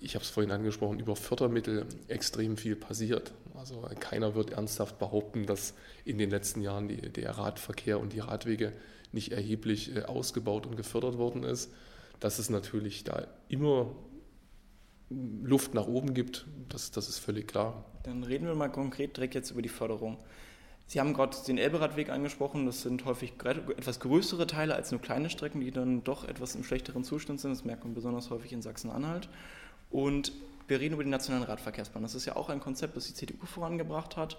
ich 0.00 0.14
habe 0.14 0.24
es 0.24 0.30
vorhin 0.30 0.52
angesprochen, 0.52 1.00
über 1.00 1.16
Fördermittel 1.16 1.86
extrem 2.08 2.56
viel 2.56 2.76
passiert. 2.76 3.32
Also 3.54 3.88
keiner 4.00 4.34
wird 4.34 4.50
ernsthaft 4.50 4.98
behaupten, 4.98 5.46
dass 5.46 5.74
in 6.04 6.18
den 6.18 6.30
letzten 6.30 6.60
Jahren 6.60 6.88
die, 6.88 7.00
der 7.00 7.30
Radverkehr 7.30 7.98
und 7.98 8.12
die 8.12 8.20
Radwege 8.20 8.72
nicht 9.12 9.32
erheblich 9.32 9.96
äh, 9.96 10.02
ausgebaut 10.02 10.66
und 10.66 10.76
gefördert 10.76 11.16
worden 11.16 11.42
ist. 11.42 11.72
Dass 12.20 12.38
es 12.38 12.50
natürlich 12.50 13.04
da 13.04 13.26
immer 13.48 13.94
Luft 15.10 15.74
nach 15.74 15.86
oben 15.86 16.14
gibt, 16.14 16.46
das, 16.68 16.90
das 16.90 17.08
ist 17.08 17.18
völlig 17.18 17.48
klar. 17.48 17.84
Dann 18.02 18.24
reden 18.24 18.46
wir 18.46 18.54
mal 18.54 18.68
konkret 18.68 19.16
direkt 19.16 19.34
jetzt 19.34 19.50
über 19.50 19.62
die 19.62 19.68
Förderung. 19.68 20.18
Sie 20.86 21.00
haben 21.00 21.14
gerade 21.14 21.36
den 21.46 21.56
Elberadweg 21.56 22.10
angesprochen. 22.10 22.66
Das 22.66 22.82
sind 22.82 23.04
häufig 23.06 23.32
etwas 23.42 24.00
größere 24.00 24.46
Teile 24.46 24.74
als 24.74 24.90
nur 24.90 25.00
kleine 25.00 25.30
Strecken, 25.30 25.60
die 25.60 25.70
dann 25.70 26.04
doch 26.04 26.24
etwas 26.28 26.54
im 26.54 26.64
schlechteren 26.64 27.04
Zustand 27.04 27.40
sind. 27.40 27.52
Das 27.52 27.64
merkt 27.64 27.84
man 27.84 27.94
besonders 27.94 28.28
häufig 28.30 28.52
in 28.52 28.60
Sachsen-Anhalt. 28.60 29.28
Und 29.90 30.32
wir 30.68 30.80
reden 30.80 30.94
über 30.94 31.04
den 31.04 31.10
Nationalen 31.10 31.44
Radverkehrsplan. 31.44 32.02
Das 32.02 32.14
ist 32.14 32.24
ja 32.24 32.36
auch 32.36 32.48
ein 32.48 32.60
Konzept, 32.60 32.96
das 32.96 33.06
die 33.06 33.14
CDU 33.14 33.46
vorangebracht 33.46 34.16
hat. 34.16 34.38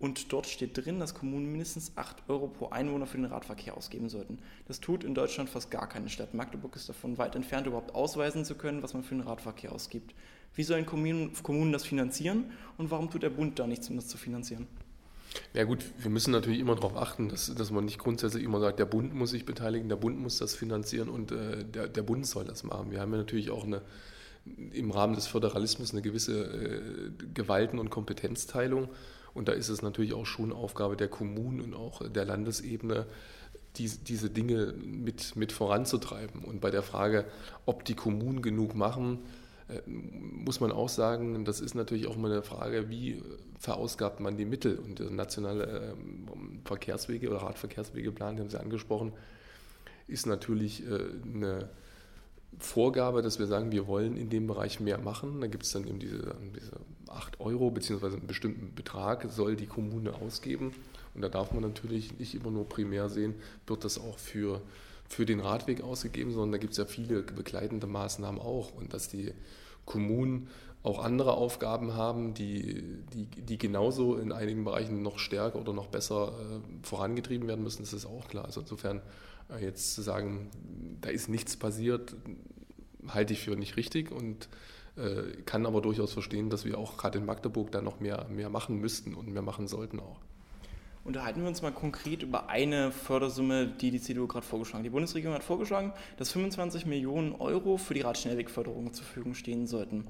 Und 0.00 0.32
dort 0.32 0.46
steht 0.46 0.76
drin, 0.78 0.98
dass 0.98 1.14
Kommunen 1.14 1.52
mindestens 1.52 1.92
8 1.96 2.22
Euro 2.28 2.48
pro 2.48 2.70
Einwohner 2.70 3.06
für 3.06 3.18
den 3.18 3.26
Radverkehr 3.26 3.76
ausgeben 3.76 4.08
sollten. 4.08 4.38
Das 4.66 4.80
tut 4.80 5.04
in 5.04 5.14
Deutschland 5.14 5.50
fast 5.50 5.70
gar 5.70 5.86
keine 5.88 6.08
Stadt. 6.08 6.32
Magdeburg 6.32 6.74
ist 6.74 6.88
davon 6.88 7.18
weit 7.18 7.36
entfernt, 7.36 7.66
überhaupt 7.66 7.94
ausweisen 7.94 8.46
zu 8.46 8.54
können, 8.54 8.82
was 8.82 8.94
man 8.94 9.02
für 9.02 9.14
den 9.14 9.20
Radverkehr 9.20 9.72
ausgibt. 9.72 10.14
Wie 10.54 10.62
sollen 10.62 10.86
Kommunen, 10.86 11.72
das 11.72 11.84
finanzieren 11.84 12.50
und 12.78 12.90
warum 12.90 13.10
tut 13.10 13.22
der 13.22 13.30
Bund 13.30 13.58
da 13.58 13.66
nichts, 13.66 13.90
um 13.90 13.96
das 13.96 14.08
zu 14.08 14.16
finanzieren? 14.16 14.66
Ja 15.52 15.64
gut, 15.64 15.84
wir 15.98 16.10
müssen 16.10 16.32
natürlich 16.32 16.60
immer 16.60 16.74
darauf 16.74 16.96
achten, 16.96 17.28
dass, 17.28 17.54
dass 17.54 17.70
man 17.70 17.84
nicht 17.84 17.98
grundsätzlich 17.98 18.42
immer 18.42 18.58
sagt, 18.58 18.78
der 18.78 18.86
Bund 18.86 19.14
muss 19.14 19.30
sich 19.30 19.44
beteiligen, 19.44 19.88
der 19.88 19.96
Bund 19.96 20.18
muss 20.18 20.38
das 20.38 20.56
finanzieren 20.56 21.08
und 21.08 21.30
äh, 21.30 21.64
der, 21.64 21.88
der 21.88 22.02
Bund 22.02 22.26
soll 22.26 22.44
das 22.44 22.64
machen. 22.64 22.90
Wir 22.90 23.00
haben 23.00 23.12
ja 23.12 23.18
natürlich 23.18 23.50
auch 23.50 23.64
eine 23.64 23.82
im 24.44 24.90
Rahmen 24.90 25.14
des 25.14 25.26
Föderalismus 25.26 25.92
eine 25.92 26.02
gewisse 26.02 26.44
äh, 26.44 27.10
Gewalten- 27.34 27.78
und 27.78 27.90
Kompetenzteilung. 27.90 28.88
Und 29.34 29.48
da 29.48 29.52
ist 29.52 29.68
es 29.68 29.82
natürlich 29.82 30.12
auch 30.12 30.26
schon 30.26 30.52
Aufgabe 30.52 30.96
der 30.96 31.08
Kommunen 31.08 31.60
und 31.60 31.74
auch 31.74 32.08
der 32.08 32.24
Landesebene, 32.24 33.06
die, 33.76 33.88
diese 33.88 34.30
Dinge 34.30 34.74
mit, 34.84 35.36
mit 35.36 35.52
voranzutreiben. 35.52 36.44
Und 36.44 36.60
bei 36.60 36.70
der 36.70 36.82
Frage, 36.82 37.24
ob 37.66 37.84
die 37.84 37.94
Kommunen 37.94 38.42
genug 38.42 38.74
machen, 38.74 39.20
äh, 39.68 39.80
muss 39.88 40.60
man 40.60 40.72
auch 40.72 40.88
sagen, 40.88 41.44
das 41.44 41.60
ist 41.60 41.74
natürlich 41.74 42.06
auch 42.06 42.16
mal 42.16 42.32
eine 42.32 42.42
Frage, 42.42 42.88
wie 42.90 43.22
verausgabt 43.58 44.20
man 44.20 44.36
die 44.36 44.46
Mittel. 44.46 44.78
Und 44.78 44.98
der 44.98 45.10
nationale 45.10 45.94
ähm, 45.94 46.60
Verkehrswege- 46.64 47.28
oder 47.28 47.42
Radverkehrswegeplan, 47.42 48.36
den 48.36 48.50
Sie 48.50 48.58
angesprochen, 48.58 49.12
ist 50.08 50.26
natürlich 50.26 50.82
äh, 50.86 50.98
eine 51.34 51.68
Vorgabe, 52.58 53.22
dass 53.22 53.38
wir 53.38 53.46
sagen, 53.46 53.72
wir 53.72 53.86
wollen 53.86 54.16
in 54.16 54.28
dem 54.28 54.46
Bereich 54.46 54.80
mehr 54.80 54.98
machen. 54.98 55.40
Da 55.40 55.46
gibt 55.46 55.64
es 55.64 55.72
dann 55.72 55.86
eben 55.86 55.98
diese, 55.98 56.34
diese 56.54 56.72
8 57.08 57.40
Euro 57.40 57.70
beziehungsweise 57.70 58.16
einen 58.16 58.26
bestimmten 58.26 58.74
Betrag 58.74 59.26
soll 59.30 59.56
die 59.56 59.66
Kommune 59.66 60.14
ausgeben. 60.14 60.72
Und 61.14 61.22
da 61.22 61.28
darf 61.28 61.52
man 61.52 61.62
natürlich 61.62 62.18
nicht 62.18 62.34
immer 62.34 62.50
nur 62.50 62.68
primär 62.68 63.08
sehen, 63.08 63.34
wird 63.66 63.84
das 63.84 63.98
auch 63.98 64.18
für, 64.18 64.60
für 65.08 65.26
den 65.26 65.40
Radweg 65.40 65.82
ausgegeben, 65.82 66.32
sondern 66.32 66.52
da 66.52 66.58
gibt 66.58 66.72
es 66.72 66.78
ja 66.78 66.84
viele 66.84 67.22
begleitende 67.22 67.86
Maßnahmen 67.86 68.40
auch. 68.40 68.74
Und 68.74 68.94
dass 68.94 69.08
die 69.08 69.32
Kommunen 69.86 70.48
auch 70.82 71.02
andere 71.02 71.34
Aufgaben 71.34 71.94
haben, 71.94 72.32
die, 72.32 72.82
die, 73.12 73.26
die 73.26 73.58
genauso 73.58 74.16
in 74.16 74.32
einigen 74.32 74.64
Bereichen 74.64 75.02
noch 75.02 75.18
stärker 75.18 75.58
oder 75.58 75.72
noch 75.72 75.88
besser 75.88 76.28
äh, 76.28 76.86
vorangetrieben 76.86 77.48
werden 77.48 77.62
müssen, 77.62 77.82
das 77.82 77.92
ist 77.92 78.06
auch 78.06 78.28
klar. 78.28 78.46
Also 78.46 78.60
insofern 78.60 79.02
jetzt 79.58 79.94
zu 79.94 80.02
sagen, 80.02 80.50
da 81.00 81.08
ist 81.08 81.28
nichts 81.28 81.56
passiert, 81.56 82.14
halte 83.08 83.32
ich 83.32 83.40
für 83.40 83.56
nicht 83.56 83.76
richtig 83.76 84.12
und 84.12 84.48
äh, 84.96 85.42
kann 85.44 85.66
aber 85.66 85.80
durchaus 85.80 86.12
verstehen, 86.12 86.50
dass 86.50 86.64
wir 86.64 86.78
auch 86.78 86.96
gerade 86.96 87.18
in 87.18 87.24
Magdeburg 87.24 87.72
da 87.72 87.80
noch 87.80 88.00
mehr, 88.00 88.26
mehr 88.28 88.50
machen 88.50 88.76
müssten 88.76 89.14
und 89.14 89.28
mehr 89.28 89.42
machen 89.42 89.68
sollten 89.68 90.00
auch. 90.00 90.20
Unterhalten 91.02 91.40
wir 91.40 91.48
uns 91.48 91.62
mal 91.62 91.72
konkret 91.72 92.22
über 92.22 92.50
eine 92.50 92.92
Fördersumme, 92.92 93.66
die 93.66 93.90
die 93.90 94.00
CDU 94.00 94.26
gerade 94.26 94.44
vorgeschlagen 94.44 94.80
hat. 94.80 94.86
Die 94.86 94.90
Bundesregierung 94.90 95.34
hat 95.34 95.42
vorgeschlagen, 95.42 95.94
dass 96.18 96.30
25 96.32 96.84
Millionen 96.84 97.32
Euro 97.32 97.78
für 97.78 97.94
die 97.94 98.02
Radschnellwegförderung 98.02 98.92
zur 98.92 99.06
Verfügung 99.06 99.34
stehen 99.34 99.66
sollten. 99.66 100.06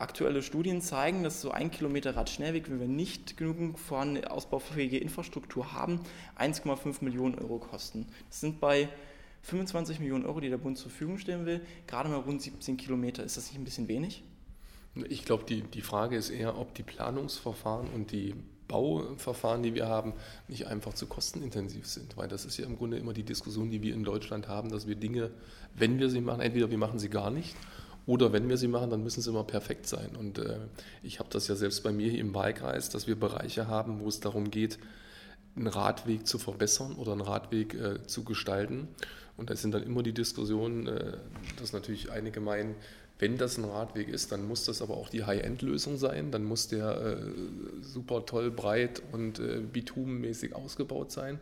Aktuelle 0.00 0.42
Studien 0.42 0.80
zeigen, 0.80 1.22
dass 1.22 1.42
so 1.42 1.50
ein 1.50 1.70
Kilometer 1.70 2.16
Radschnellweg, 2.16 2.70
wenn 2.70 2.80
wir 2.80 2.88
nicht 2.88 3.36
genügend 3.36 3.78
vorhandene 3.78 4.30
ausbaufähige 4.30 4.96
Infrastruktur 4.96 5.74
haben, 5.74 6.00
1,5 6.38 7.04
Millionen 7.04 7.34
Euro 7.38 7.58
kosten. 7.58 8.06
Das 8.30 8.40
sind 8.40 8.60
bei 8.60 8.88
25 9.42 10.00
Millionen 10.00 10.24
Euro, 10.24 10.40
die 10.40 10.48
der 10.48 10.56
Bund 10.56 10.78
zur 10.78 10.90
Verfügung 10.90 11.18
stellen 11.18 11.44
will, 11.44 11.60
gerade 11.86 12.08
mal 12.08 12.16
rund 12.16 12.40
17 12.40 12.78
Kilometer. 12.78 13.22
Ist 13.22 13.36
das 13.36 13.48
nicht 13.48 13.58
ein 13.58 13.64
bisschen 13.64 13.88
wenig? 13.88 14.24
Ich 15.10 15.26
glaube, 15.26 15.44
die, 15.44 15.62
die 15.62 15.82
Frage 15.82 16.16
ist 16.16 16.30
eher, 16.30 16.58
ob 16.58 16.74
die 16.74 16.82
Planungsverfahren 16.82 17.88
und 17.94 18.10
die 18.10 18.34
Bauverfahren, 18.68 19.62
die 19.62 19.74
wir 19.74 19.86
haben, 19.86 20.14
nicht 20.48 20.66
einfach 20.66 20.94
zu 20.94 21.08
kostenintensiv 21.08 21.86
sind. 21.86 22.16
Weil 22.16 22.28
das 22.28 22.46
ist 22.46 22.56
ja 22.56 22.64
im 22.64 22.78
Grunde 22.78 22.96
immer 22.96 23.12
die 23.12 23.24
Diskussion, 23.24 23.70
die 23.70 23.82
wir 23.82 23.92
in 23.92 24.04
Deutschland 24.04 24.48
haben, 24.48 24.70
dass 24.70 24.86
wir 24.86 24.94
Dinge, 24.94 25.30
wenn 25.74 25.98
wir 25.98 26.08
sie 26.08 26.22
machen, 26.22 26.40
entweder 26.40 26.70
wir 26.70 26.78
machen 26.78 26.98
sie 26.98 27.10
gar 27.10 27.30
nicht 27.30 27.54
oder 28.06 28.32
wenn 28.32 28.48
wir 28.48 28.56
sie 28.56 28.68
machen, 28.68 28.90
dann 28.90 29.02
müssen 29.02 29.20
sie 29.20 29.30
immer 29.30 29.44
perfekt 29.44 29.86
sein. 29.86 30.16
Und 30.18 30.38
äh, 30.38 30.58
ich 31.02 31.18
habe 31.18 31.28
das 31.30 31.48
ja 31.48 31.54
selbst 31.54 31.82
bei 31.82 31.92
mir 31.92 32.10
hier 32.10 32.20
im 32.20 32.34
Wahlkreis, 32.34 32.88
dass 32.88 33.06
wir 33.06 33.18
Bereiche 33.18 33.68
haben, 33.68 34.00
wo 34.00 34.08
es 34.08 34.20
darum 34.20 34.50
geht, 34.50 34.78
einen 35.56 35.66
Radweg 35.66 36.26
zu 36.26 36.38
verbessern 36.38 36.94
oder 36.94 37.12
einen 37.12 37.20
Radweg 37.20 37.74
äh, 37.74 38.06
zu 38.06 38.24
gestalten. 38.24 38.88
Und 39.36 39.50
da 39.50 39.56
sind 39.56 39.72
dann 39.72 39.82
immer 39.82 40.02
die 40.02 40.12
Diskussionen, 40.12 40.86
äh, 40.86 41.18
dass 41.58 41.72
natürlich 41.72 42.10
einige 42.10 42.40
meinen, 42.40 42.74
wenn 43.18 43.36
das 43.36 43.58
ein 43.58 43.64
Radweg 43.64 44.08
ist, 44.08 44.32
dann 44.32 44.48
muss 44.48 44.64
das 44.64 44.80
aber 44.80 44.96
auch 44.96 45.10
die 45.10 45.24
High-End-Lösung 45.24 45.98
sein. 45.98 46.30
Dann 46.30 46.44
muss 46.44 46.68
der 46.68 47.00
äh, 47.00 47.16
super 47.82 48.24
toll 48.24 48.50
breit 48.50 49.02
und 49.12 49.38
äh, 49.38 49.60
bitumenmäßig 49.60 50.54
ausgebaut 50.54 51.12
sein. 51.12 51.38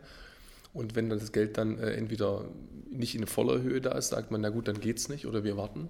Und 0.73 0.95
wenn 0.95 1.09
das 1.09 1.31
Geld 1.31 1.57
dann 1.57 1.79
äh, 1.79 1.93
entweder 1.93 2.45
nicht 2.91 3.15
in 3.15 3.25
voller 3.27 3.61
Höhe 3.61 3.79
da 3.81 3.91
ist, 3.93 4.09
sagt 4.09 4.29
man, 4.29 4.41
na 4.41 4.49
gut, 4.49 4.67
dann 4.67 4.81
geht 4.81 4.97
es 4.97 5.09
nicht 5.09 5.25
oder 5.25 5.43
wir 5.43 5.57
warten. 5.57 5.87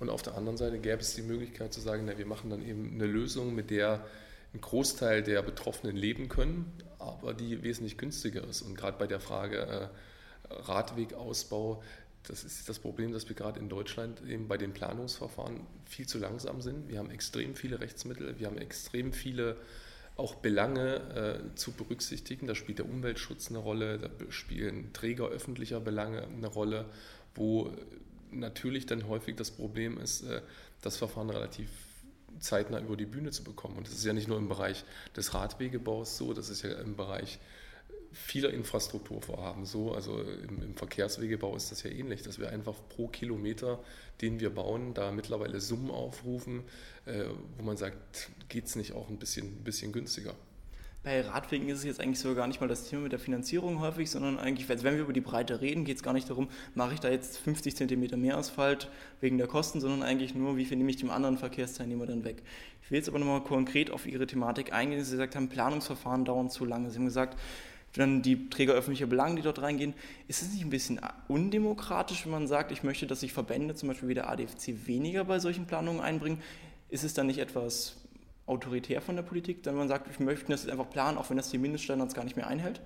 Und 0.00 0.10
auf 0.10 0.22
der 0.22 0.36
anderen 0.36 0.56
Seite 0.56 0.78
gäbe 0.78 1.00
es 1.00 1.14
die 1.14 1.22
Möglichkeit 1.22 1.72
zu 1.72 1.80
sagen, 1.80 2.04
na, 2.06 2.18
wir 2.18 2.26
machen 2.26 2.50
dann 2.50 2.66
eben 2.66 2.94
eine 2.94 3.06
Lösung, 3.06 3.54
mit 3.54 3.70
der 3.70 4.04
ein 4.52 4.60
Großteil 4.60 5.22
der 5.22 5.42
Betroffenen 5.42 5.94
leben 5.94 6.28
können, 6.28 6.72
aber 6.98 7.34
die 7.34 7.62
wesentlich 7.62 7.96
günstiger 7.98 8.42
ist. 8.48 8.62
Und 8.62 8.74
gerade 8.74 8.98
bei 8.98 9.06
der 9.06 9.20
Frage 9.20 9.58
äh, 9.58 9.88
Radwegausbau, 10.50 11.82
das 12.24 12.44
ist 12.44 12.68
das 12.68 12.78
Problem, 12.78 13.12
dass 13.12 13.28
wir 13.28 13.36
gerade 13.36 13.60
in 13.60 13.68
Deutschland 13.68 14.22
eben 14.28 14.48
bei 14.48 14.56
den 14.56 14.72
Planungsverfahren 14.72 15.60
viel 15.86 16.06
zu 16.06 16.18
langsam 16.18 16.60
sind. 16.60 16.88
Wir 16.88 16.98
haben 16.98 17.10
extrem 17.10 17.54
viele 17.54 17.80
Rechtsmittel, 17.80 18.38
wir 18.38 18.46
haben 18.46 18.58
extrem 18.58 19.12
viele 19.12 19.56
auch 20.16 20.34
Belange 20.34 21.42
äh, 21.52 21.54
zu 21.56 21.72
berücksichtigen. 21.72 22.46
Da 22.46 22.54
spielt 22.54 22.78
der 22.78 22.86
Umweltschutz 22.86 23.48
eine 23.48 23.58
Rolle, 23.58 23.98
da 23.98 24.10
spielen 24.30 24.92
Träger 24.92 25.28
öffentlicher 25.28 25.80
Belange 25.80 26.24
eine 26.24 26.46
Rolle, 26.46 26.86
wo 27.34 27.72
natürlich 28.32 28.86
dann 28.86 29.08
häufig 29.08 29.36
das 29.36 29.50
Problem 29.50 29.98
ist, 29.98 30.22
äh, 30.22 30.42
das 30.82 30.96
Verfahren 30.96 31.30
relativ 31.30 31.68
zeitnah 32.38 32.80
über 32.80 32.96
die 32.96 33.06
Bühne 33.06 33.30
zu 33.30 33.44
bekommen. 33.44 33.76
Und 33.76 33.86
das 33.86 33.94
ist 33.94 34.04
ja 34.04 34.12
nicht 34.12 34.28
nur 34.28 34.38
im 34.38 34.48
Bereich 34.48 34.84
des 35.16 35.34
Radwegebaus 35.34 36.16
so, 36.16 36.32
das 36.32 36.48
ist 36.48 36.62
ja 36.62 36.72
im 36.80 36.96
Bereich 36.96 37.38
vieler 38.12 38.50
Infrastrukturvorhaben 38.50 39.64
so. 39.66 39.92
Also 39.92 40.20
im, 40.20 40.62
im, 40.62 40.76
Verkehrswegebau 40.76 41.54
ist 41.56 41.70
das 41.70 41.82
ja 41.82 41.90
ähnlich, 41.90 42.22
dass 42.22 42.38
wir 42.38 42.50
einfach 42.50 42.76
pro 42.88 43.08
Kilometer, 43.08 43.82
den 44.20 44.40
wir 44.40 44.50
bauen, 44.50 44.94
da 44.94 45.12
mittlerweile 45.12 45.60
Summen 45.60 45.90
aufrufen, 45.90 46.64
äh, 47.06 47.24
wo 47.56 47.64
man 47.64 47.76
sagt, 47.76 48.30
geht 48.48 48.66
es 48.66 48.76
nicht 48.76 48.92
auch 48.92 49.08
ein 49.08 49.18
bisschen, 49.18 49.46
ein 49.46 49.64
bisschen 49.64 49.92
günstiger. 49.92 50.34
Bei 51.02 51.22
Radwegen 51.22 51.66
ist 51.70 51.78
es 51.78 51.84
jetzt 51.84 52.00
eigentlich 52.00 52.18
so 52.18 52.34
gar 52.34 52.46
nicht 52.46 52.60
mal 52.60 52.68
das 52.68 52.90
Thema 52.90 53.04
mit 53.04 53.12
der 53.12 53.18
Finanzierung 53.18 53.80
häufig, 53.80 54.10
sondern 54.10 54.38
eigentlich, 54.38 54.68
wenn 54.68 54.82
wir 54.82 55.00
über 55.00 55.14
die 55.14 55.22
Breite 55.22 55.62
reden, 55.62 55.86
geht 55.86 55.96
es 55.96 56.02
gar 56.02 56.12
nicht 56.12 56.28
darum, 56.28 56.50
mache 56.74 56.92
ich 56.92 57.00
da 57.00 57.08
jetzt 57.08 57.38
50 57.38 57.74
cm 57.74 58.20
mehr 58.20 58.36
Asphalt 58.36 58.90
wegen 59.22 59.38
der 59.38 59.46
Kosten, 59.46 59.80
sondern 59.80 60.02
eigentlich 60.02 60.34
nur, 60.34 60.58
wie 60.58 60.66
viel 60.66 60.76
nehme 60.76 60.90
ich 60.90 60.98
dem 60.98 61.08
anderen 61.08 61.38
Verkehrsteilnehmer 61.38 62.04
dann 62.04 62.24
weg. 62.24 62.42
Ich 62.82 62.90
will 62.90 62.98
jetzt 62.98 63.08
aber 63.08 63.18
nochmal 63.18 63.42
konkret 63.42 63.90
auf 63.90 64.06
Ihre 64.06 64.26
Thematik 64.26 64.74
eingehen. 64.74 65.02
Sie 65.02 65.12
gesagt 65.12 65.36
haben, 65.36 65.48
Planungsverfahren 65.48 66.26
dauern 66.26 66.50
zu 66.50 66.66
lange. 66.66 66.90
Sie 66.90 66.98
haben 66.98 67.06
gesagt, 67.06 67.38
dann 67.94 68.20
die 68.20 68.50
Träger 68.50 68.74
öffentlicher 68.74 69.06
Belange, 69.06 69.36
die 69.36 69.42
dort 69.42 69.62
reingehen. 69.62 69.94
Ist 70.28 70.42
es 70.42 70.52
nicht 70.52 70.64
ein 70.64 70.70
bisschen 70.70 71.00
undemokratisch, 71.28 72.26
wenn 72.26 72.32
man 72.32 72.46
sagt, 72.46 72.72
ich 72.72 72.82
möchte, 72.82 73.06
dass 73.06 73.20
sich 73.20 73.32
Verbände, 73.32 73.74
zum 73.74 73.88
Beispiel 73.88 74.10
wie 74.10 74.14
der 74.14 74.28
ADFC, 74.28 74.86
weniger 74.86 75.24
bei 75.24 75.38
solchen 75.38 75.64
Planungen 75.64 76.02
einbringen? 76.02 76.42
Ist 76.90 77.04
es 77.04 77.14
dann 77.14 77.26
nicht 77.26 77.38
etwas 77.38 77.96
autoritär 78.50 79.00
von 79.00 79.16
der 79.16 79.22
Politik, 79.22 79.60
wenn 79.64 79.76
man 79.76 79.88
sagt, 79.88 80.10
ich 80.10 80.20
möchte 80.20 80.46
das 80.48 80.68
einfach 80.68 80.90
planen, 80.90 81.16
auch 81.16 81.30
wenn 81.30 81.36
das 81.36 81.50
die 81.50 81.58
Mindeststandards 81.58 82.14
gar 82.14 82.24
nicht 82.24 82.36
mehr 82.36 82.48
einhält? 82.48 82.80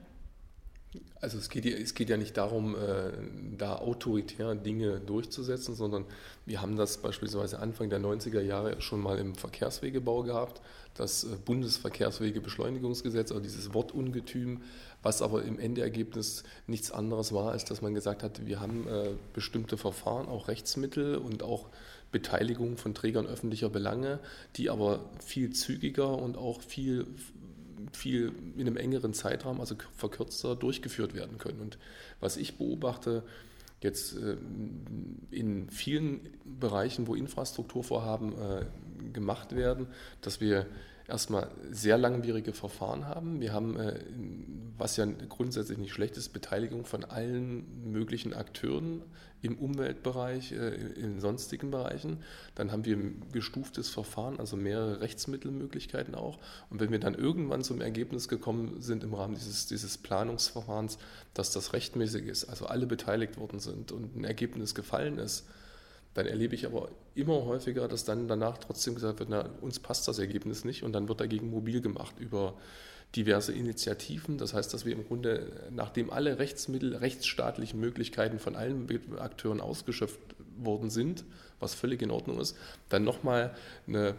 Also 1.20 1.38
es 1.38 1.48
geht, 1.48 1.64
ja, 1.64 1.76
es 1.76 1.94
geht 1.94 2.10
ja 2.10 2.16
nicht 2.16 2.36
darum, 2.36 2.76
äh, 2.76 3.10
da 3.56 3.76
autoritär 3.76 4.54
Dinge 4.54 5.00
durchzusetzen, 5.00 5.74
sondern 5.74 6.04
wir 6.46 6.60
haben 6.60 6.76
das 6.76 6.98
beispielsweise 6.98 7.58
Anfang 7.58 7.90
der 7.90 7.98
90er 8.00 8.40
Jahre 8.40 8.80
schon 8.80 9.00
mal 9.00 9.18
im 9.18 9.34
Verkehrswegebau 9.34 10.22
gehabt, 10.22 10.60
das 10.94 11.24
äh, 11.24 11.28
Bundesverkehrswegebeschleunigungsgesetz, 11.44 13.32
also 13.32 13.42
dieses 13.42 13.74
Wortungetüm, 13.74 14.62
was 15.02 15.22
aber 15.22 15.42
im 15.42 15.58
Endergebnis 15.58 16.44
nichts 16.66 16.92
anderes 16.92 17.32
war, 17.32 17.50
als 17.50 17.64
dass 17.64 17.82
man 17.82 17.94
gesagt 17.94 18.22
hat, 18.22 18.46
wir 18.46 18.60
haben 18.60 18.86
äh, 18.86 19.10
bestimmte 19.32 19.76
Verfahren, 19.76 20.28
auch 20.28 20.48
Rechtsmittel 20.48 21.16
und 21.16 21.42
auch 21.42 21.68
Beteiligung 22.14 22.76
von 22.76 22.94
Trägern 22.94 23.26
öffentlicher 23.26 23.68
Belange, 23.68 24.20
die 24.54 24.70
aber 24.70 25.10
viel 25.18 25.50
zügiger 25.50 26.16
und 26.16 26.38
auch 26.38 26.62
viel, 26.62 27.08
viel 27.92 28.32
in 28.56 28.68
einem 28.68 28.76
engeren 28.76 29.14
Zeitraum, 29.14 29.60
also 29.60 29.74
verkürzter, 29.96 30.54
durchgeführt 30.54 31.14
werden 31.14 31.38
können. 31.38 31.60
Und 31.60 31.76
was 32.20 32.36
ich 32.36 32.56
beobachte, 32.56 33.24
jetzt 33.80 34.16
äh, 34.16 34.36
in 35.32 35.68
vielen 35.70 36.20
Bereichen, 36.44 37.08
wo 37.08 37.16
Infrastrukturvorhaben 37.16 38.32
äh, 38.32 38.64
gemacht 39.12 39.56
werden, 39.56 39.88
dass 40.20 40.40
wir 40.40 40.66
erstmal 41.08 41.50
sehr 41.72 41.98
langwierige 41.98 42.52
Verfahren 42.52 43.08
haben. 43.08 43.40
Wir 43.40 43.52
haben, 43.52 43.76
äh, 43.76 43.98
was 44.76 44.96
ja 44.96 45.06
grundsätzlich 45.28 45.78
nicht 45.78 45.92
schlecht 45.92 46.16
ist, 46.16 46.30
Beteiligung 46.30 46.84
von 46.84 47.04
allen 47.04 47.92
möglichen 47.92 48.34
Akteuren 48.34 49.02
im 49.42 49.58
Umweltbereich, 49.58 50.52
äh, 50.52 50.74
in 50.74 51.20
sonstigen 51.20 51.70
Bereichen. 51.70 52.18
Dann 52.54 52.72
haben 52.72 52.84
wir 52.84 52.96
ein 52.96 53.22
gestuftes 53.32 53.90
Verfahren, 53.90 54.40
also 54.40 54.56
mehrere 54.56 55.00
Rechtsmittelmöglichkeiten 55.00 56.14
auch. 56.14 56.38
Und 56.70 56.80
wenn 56.80 56.90
wir 56.90 56.98
dann 56.98 57.14
irgendwann 57.14 57.62
zum 57.62 57.80
Ergebnis 57.80 58.28
gekommen 58.28 58.80
sind 58.80 59.04
im 59.04 59.14
Rahmen 59.14 59.34
dieses, 59.34 59.66
dieses 59.66 59.98
Planungsverfahrens, 59.98 60.98
dass 61.34 61.52
das 61.52 61.72
rechtmäßig 61.72 62.26
ist, 62.26 62.44
also 62.44 62.66
alle 62.66 62.86
beteiligt 62.86 63.36
worden 63.36 63.60
sind 63.60 63.92
und 63.92 64.16
ein 64.16 64.24
Ergebnis 64.24 64.74
gefallen 64.74 65.18
ist, 65.18 65.46
dann 66.14 66.26
erlebe 66.26 66.54
ich 66.54 66.64
aber 66.64 66.88
immer 67.14 67.44
häufiger, 67.44 67.86
dass 67.88 68.04
dann 68.04 68.28
danach 68.28 68.58
trotzdem 68.58 68.94
gesagt 68.94 69.18
wird, 69.18 69.28
na, 69.28 69.50
uns 69.60 69.80
passt 69.80 70.08
das 70.08 70.18
Ergebnis 70.18 70.64
nicht 70.64 70.84
und 70.84 70.92
dann 70.92 71.08
wird 71.08 71.20
dagegen 71.20 71.50
mobil 71.50 71.80
gemacht 71.80 72.14
über 72.18 72.54
diverse 73.16 73.52
Initiativen. 73.52 74.38
Das 74.38 74.54
heißt, 74.54 74.74
dass 74.74 74.84
wir 74.84 74.92
im 74.92 75.06
Grunde, 75.06 75.52
nachdem 75.70 76.10
alle 76.10 76.38
Rechtsmittel, 76.38 76.96
rechtsstaatlichen 76.96 77.78
Möglichkeiten 77.80 78.38
von 78.38 78.56
allen 78.56 78.88
Akteuren 79.18 79.60
ausgeschöpft 79.60 80.20
worden 80.56 80.90
sind 80.90 81.24
was 81.64 81.74
völlig 81.74 82.02
in 82.02 82.10
Ordnung 82.10 82.38
ist, 82.40 82.56
dann 82.88 83.04
nochmal 83.04 83.54
eine, 83.88 84.14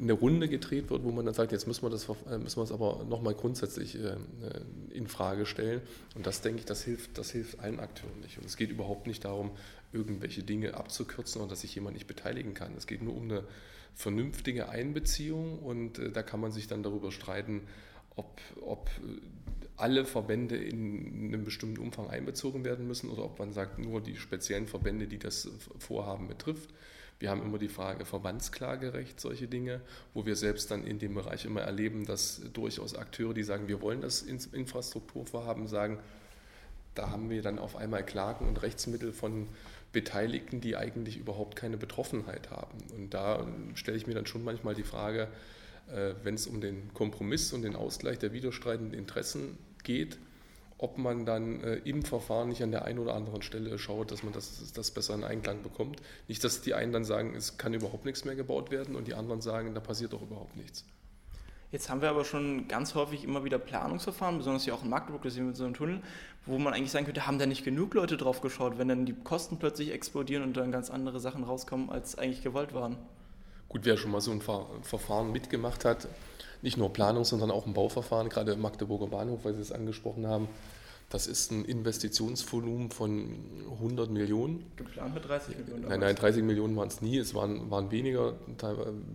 eine 0.00 0.12
Runde 0.12 0.48
gedreht 0.48 0.90
wird, 0.90 1.02
wo 1.04 1.10
man 1.10 1.24
dann 1.24 1.34
sagt, 1.34 1.52
jetzt 1.52 1.66
müssen 1.66 1.82
wir 1.82 1.90
das, 1.90 2.08
äh, 2.08 2.38
müssen 2.38 2.58
wir 2.58 2.64
es 2.64 2.72
aber 2.72 3.04
nochmal 3.08 3.34
grundsätzlich 3.34 3.96
äh, 3.96 4.16
in 4.90 5.08
Frage 5.08 5.46
stellen. 5.46 5.80
Und 6.14 6.26
das 6.26 6.40
denke 6.40 6.60
ich, 6.60 6.66
das 6.66 6.82
hilft, 6.82 7.18
das 7.18 7.30
hilft 7.30 7.60
allen 7.60 7.80
Akteuren 7.80 8.20
nicht. 8.20 8.38
Und 8.38 8.44
es 8.44 8.56
geht 8.56 8.70
überhaupt 8.70 9.06
nicht 9.06 9.24
darum, 9.24 9.50
irgendwelche 9.92 10.42
Dinge 10.42 10.74
abzukürzen 10.74 11.42
und 11.42 11.50
dass 11.50 11.62
sich 11.62 11.74
jemand 11.74 11.94
nicht 11.94 12.06
beteiligen 12.06 12.54
kann. 12.54 12.72
Es 12.76 12.86
geht 12.86 13.02
nur 13.02 13.16
um 13.16 13.24
eine 13.24 13.44
vernünftige 13.94 14.68
Einbeziehung 14.68 15.58
und 15.58 15.98
äh, 15.98 16.10
da 16.10 16.22
kann 16.22 16.40
man 16.40 16.52
sich 16.52 16.66
dann 16.66 16.82
darüber 16.82 17.10
streiten, 17.10 17.62
ob, 18.16 18.40
ob 18.60 18.90
alle 19.76 20.04
Verbände 20.04 20.56
in 20.56 21.28
einem 21.28 21.44
bestimmten 21.44 21.78
Umfang 21.78 22.08
einbezogen 22.08 22.64
werden 22.64 22.86
müssen 22.86 23.10
oder 23.10 23.24
ob 23.24 23.38
man 23.38 23.52
sagt, 23.52 23.78
nur 23.78 24.00
die 24.00 24.16
speziellen 24.16 24.66
Verbände, 24.66 25.06
die 25.06 25.18
das 25.18 25.48
Vorhaben 25.78 26.28
betrifft. 26.28 26.70
Wir 27.18 27.30
haben 27.30 27.42
immer 27.42 27.58
die 27.58 27.68
Frage 27.68 28.04
Verbandsklagerecht, 28.04 29.20
solche 29.20 29.46
Dinge, 29.46 29.80
wo 30.12 30.26
wir 30.26 30.34
selbst 30.34 30.70
dann 30.70 30.84
in 30.84 30.98
dem 30.98 31.14
Bereich 31.14 31.44
immer 31.44 31.60
erleben, 31.60 32.04
dass 32.04 32.42
durchaus 32.52 32.96
Akteure, 32.96 33.32
die 33.32 33.44
sagen, 33.44 33.68
wir 33.68 33.80
wollen 33.80 34.00
das 34.00 34.22
Infrastrukturvorhaben, 34.22 35.68
sagen, 35.68 35.98
da 36.94 37.10
haben 37.10 37.30
wir 37.30 37.42
dann 37.42 37.58
auf 37.58 37.76
einmal 37.76 38.04
Klagen 38.04 38.46
und 38.46 38.62
Rechtsmittel 38.62 39.12
von 39.12 39.48
Beteiligten, 39.92 40.60
die 40.60 40.76
eigentlich 40.76 41.16
überhaupt 41.16 41.56
keine 41.56 41.76
Betroffenheit 41.76 42.50
haben. 42.50 42.78
Und 42.94 43.14
da 43.14 43.46
stelle 43.74 43.96
ich 43.96 44.06
mir 44.06 44.14
dann 44.14 44.26
schon 44.26 44.42
manchmal 44.42 44.74
die 44.74 44.82
Frage, 44.82 45.28
wenn 46.22 46.34
es 46.34 46.46
um 46.46 46.60
den 46.60 46.92
Kompromiss 46.94 47.52
und 47.52 47.62
den 47.62 47.76
Ausgleich 47.76 48.18
der 48.18 48.32
widerstreitenden 48.32 48.98
Interessen 48.98 49.58
geht, 49.84 50.18
ob 50.82 50.98
man 50.98 51.24
dann 51.24 51.62
äh, 51.62 51.76
im 51.84 52.02
Verfahren 52.02 52.48
nicht 52.48 52.62
an 52.62 52.72
der 52.72 52.84
einen 52.84 52.98
oder 52.98 53.14
anderen 53.14 53.40
Stelle 53.42 53.78
schaut, 53.78 54.10
dass 54.10 54.24
man 54.24 54.32
das, 54.32 54.72
das 54.72 54.90
besser 54.90 55.14
in 55.14 55.22
Einklang 55.22 55.62
bekommt. 55.62 56.02
Nicht, 56.26 56.42
dass 56.42 56.60
die 56.60 56.74
einen 56.74 56.92
dann 56.92 57.04
sagen, 57.04 57.36
es 57.36 57.56
kann 57.56 57.72
überhaupt 57.72 58.04
nichts 58.04 58.24
mehr 58.24 58.34
gebaut 58.34 58.72
werden 58.72 58.96
und 58.96 59.06
die 59.06 59.14
anderen 59.14 59.40
sagen, 59.40 59.74
da 59.74 59.80
passiert 59.80 60.12
doch 60.12 60.22
überhaupt 60.22 60.56
nichts. 60.56 60.84
Jetzt 61.70 61.88
haben 61.88 62.02
wir 62.02 62.10
aber 62.10 62.24
schon 62.24 62.66
ganz 62.66 62.96
häufig 62.96 63.22
immer 63.22 63.44
wieder 63.44 63.58
Planungsverfahren, 63.58 64.38
besonders 64.38 64.64
hier 64.64 64.74
auch 64.74 64.82
in 64.82 64.90
Magdeburg, 64.90 65.22
das 65.22 65.34
sehen 65.34 65.44
wir 65.44 65.48
mit 65.48 65.56
so 65.56 65.64
einem 65.64 65.74
Tunnel, 65.74 66.02
wo 66.46 66.58
man 66.58 66.74
eigentlich 66.74 66.90
sagen 66.90 67.06
könnte, 67.06 67.26
haben 67.28 67.38
da 67.38 67.46
nicht 67.46 67.64
genug 67.64 67.94
Leute 67.94 68.16
drauf 68.16 68.40
geschaut, 68.40 68.76
wenn 68.76 68.88
dann 68.88 69.06
die 69.06 69.14
Kosten 69.14 69.58
plötzlich 69.58 69.92
explodieren 69.92 70.42
und 70.42 70.56
dann 70.56 70.72
ganz 70.72 70.90
andere 70.90 71.20
Sachen 71.20 71.44
rauskommen, 71.44 71.90
als 71.90 72.18
eigentlich 72.18 72.42
gewollt 72.42 72.74
waren. 72.74 72.98
Gut, 73.72 73.84
wer 73.84 73.96
schon 73.96 74.10
mal 74.10 74.20
so 74.20 74.30
ein 74.30 74.42
Verfahren 74.82 75.32
mitgemacht 75.32 75.84
hat, 75.84 76.06
nicht 76.60 76.76
nur 76.76 76.92
Planung, 76.92 77.24
sondern 77.24 77.50
auch 77.50 77.66
ein 77.66 77.72
Bauverfahren, 77.72 78.28
gerade 78.28 78.52
im 78.52 78.60
Magdeburger 78.60 79.06
Bahnhof, 79.06 79.44
weil 79.44 79.54
Sie 79.54 79.62
es 79.62 79.72
angesprochen 79.72 80.26
haben, 80.26 80.48
das 81.12 81.26
ist 81.26 81.50
ein 81.50 81.64
Investitionsvolumen 81.64 82.90
von 82.90 83.44
100 83.72 84.10
Millionen. 84.10 84.64
Geplant 84.76 85.14
mit 85.14 85.28
30 85.28 85.58
Millionen. 85.58 85.88
Nein, 85.88 86.00
nein, 86.00 86.16
30 86.16 86.42
Millionen 86.42 86.74
waren 86.76 86.88
es 86.88 87.02
nie, 87.02 87.18
es 87.18 87.34
waren, 87.34 87.70
waren 87.70 87.90
weniger. 87.90 88.34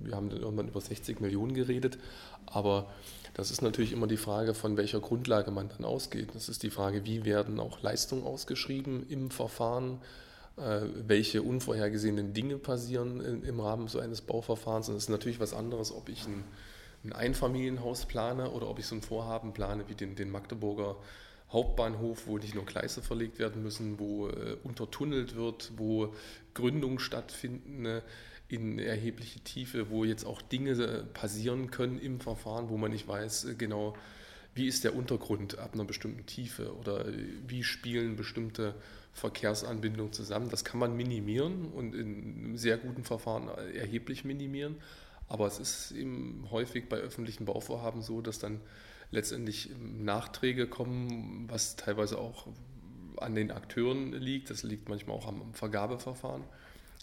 Wir 0.04 0.16
haben 0.16 0.30
dann 0.30 0.40
irgendwann 0.40 0.68
über 0.68 0.82
60 0.82 1.22
Millionen 1.22 1.56
geredet. 1.56 1.98
Aber 2.46 2.88
das 3.34 3.50
ist 3.50 3.64
natürlich 3.64 3.94
immer 3.94 4.06
die 4.06 4.18
Frage, 4.18 4.54
von 4.54 4.78
welcher 4.78 5.00
Grundlage 5.00 5.50
man 5.50 5.70
dann 5.70 5.86
ausgeht. 5.86 6.30
Das 6.34 6.50
ist 6.50 6.62
die 6.62 6.70
Frage, 6.70 7.06
wie 7.06 7.26
werden 7.26 7.60
auch 7.60 7.82
Leistungen 7.82 8.24
ausgeschrieben 8.24 9.08
im 9.10 9.32
Verfahren 9.32 10.00
welche 10.58 11.44
unvorhergesehenen 11.44 12.34
Dinge 12.34 12.58
passieren 12.58 13.44
im 13.44 13.60
Rahmen 13.60 13.88
so 13.88 14.00
eines 14.00 14.22
Bauverfahrens. 14.22 14.90
Und 14.90 14.96
es 14.96 15.04
ist 15.04 15.10
natürlich 15.10 15.40
was 15.40 15.54
anderes, 15.54 15.92
ob 15.92 16.10
ich 16.10 16.26
ein, 16.26 16.44
ein, 17.04 17.14
Einfamilienhaus 17.14 18.08
plane 18.08 18.50
oder 18.50 18.68
ob 18.68 18.80
ich 18.80 18.88
so 18.88 18.96
ein 18.96 19.04
Vorhaben 19.04 19.54
plane 19.54 19.84
wie 19.88 19.94
den, 19.94 20.16
den 20.16 20.32
Magdeburger 20.32 20.96
Hauptbahnhof, 21.52 22.28
wo 22.28 22.38
nicht 22.38 22.56
nur 22.56 22.66
Gleise 22.66 23.02
verlegt 23.02 23.40
werden 23.40 23.64
müssen, 23.64 24.00
wo 24.00 24.28
äh, 24.28 24.58
untertunnelt 24.64 25.36
wird, 25.36 25.72
wo 25.78 26.14
Gründungen 26.54 27.00
stattfinden 27.00 27.86
äh, 27.86 28.02
in 28.50 28.80
erhebliche 28.80 29.40
Tiefe, 29.42 29.90
wo 29.90 30.04
jetzt 30.04 30.26
auch 30.26 30.42
Dinge 30.42 30.72
äh, 30.72 31.04
passieren 31.04 31.72
können 31.72 32.00
im 32.00 32.20
Verfahren, 32.20 32.70
wo 32.70 32.78
man 32.78 32.92
nicht 32.92 33.08
weiß 33.08 33.46
äh, 33.46 33.56
genau, 33.56 33.96
wie 34.56 34.68
ist 34.68 34.84
der 34.84 34.96
Untergrund 34.96 35.60
ab 35.60 35.74
einer 35.74 35.86
bestimmten 35.86 36.26
Tiefe 36.26 36.76
oder 36.76 37.06
wie 37.48 37.64
spielen 37.64 38.16
bestimmte 38.16 38.74
Verkehrsanbindungen 39.18 40.14
zusammen. 40.14 40.50
Das 40.50 40.64
kann 40.64 40.80
man 40.80 40.96
minimieren 40.96 41.66
und 41.66 41.96
in 41.96 42.36
einem 42.38 42.58
sehr 42.58 42.78
guten 42.78 43.04
Verfahren 43.04 43.48
erheblich 43.74 44.24
minimieren. 44.24 44.76
Aber 45.28 45.48
es 45.48 45.58
ist 45.58 45.92
eben 45.92 46.48
häufig 46.52 46.88
bei 46.88 46.98
öffentlichen 46.98 47.46
Bauvorhaben 47.46 48.04
so, 48.04 48.22
dass 48.22 48.38
dann 48.38 48.62
letztendlich 49.10 49.72
Nachträge 49.80 50.68
kommen, 50.68 51.48
was 51.50 51.76
teilweise 51.76 52.20
auch 52.20 52.48
an 53.18 53.34
den 53.34 53.50
Akteuren 53.50 54.14
liegt. 54.14 54.52
Das 54.52 54.62
liegt 54.62 54.88
manchmal 54.88 55.18
auch 55.18 55.28
am 55.28 55.52
Vergabeverfahren. 55.56 56.44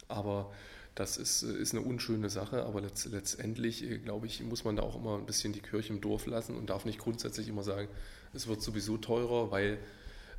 Aber 0.06 0.52
das 0.94 1.16
ist, 1.16 1.42
ist 1.42 1.74
eine 1.74 1.82
unschöne 1.82 2.30
Sache, 2.30 2.64
aber 2.64 2.80
letzt, 2.80 3.06
letztendlich, 3.06 3.84
glaube 4.04 4.28
ich, 4.28 4.40
muss 4.44 4.62
man 4.62 4.76
da 4.76 4.84
auch 4.84 4.94
immer 4.94 5.18
ein 5.18 5.26
bisschen 5.26 5.52
die 5.52 5.60
Kirche 5.60 5.92
im 5.92 6.00
Dorf 6.00 6.26
lassen 6.26 6.56
und 6.56 6.70
darf 6.70 6.84
nicht 6.84 7.00
grundsätzlich 7.00 7.48
immer 7.48 7.64
sagen, 7.64 7.88
es 8.32 8.46
wird 8.46 8.62
sowieso 8.62 8.98
teurer, 8.98 9.50
weil 9.50 9.78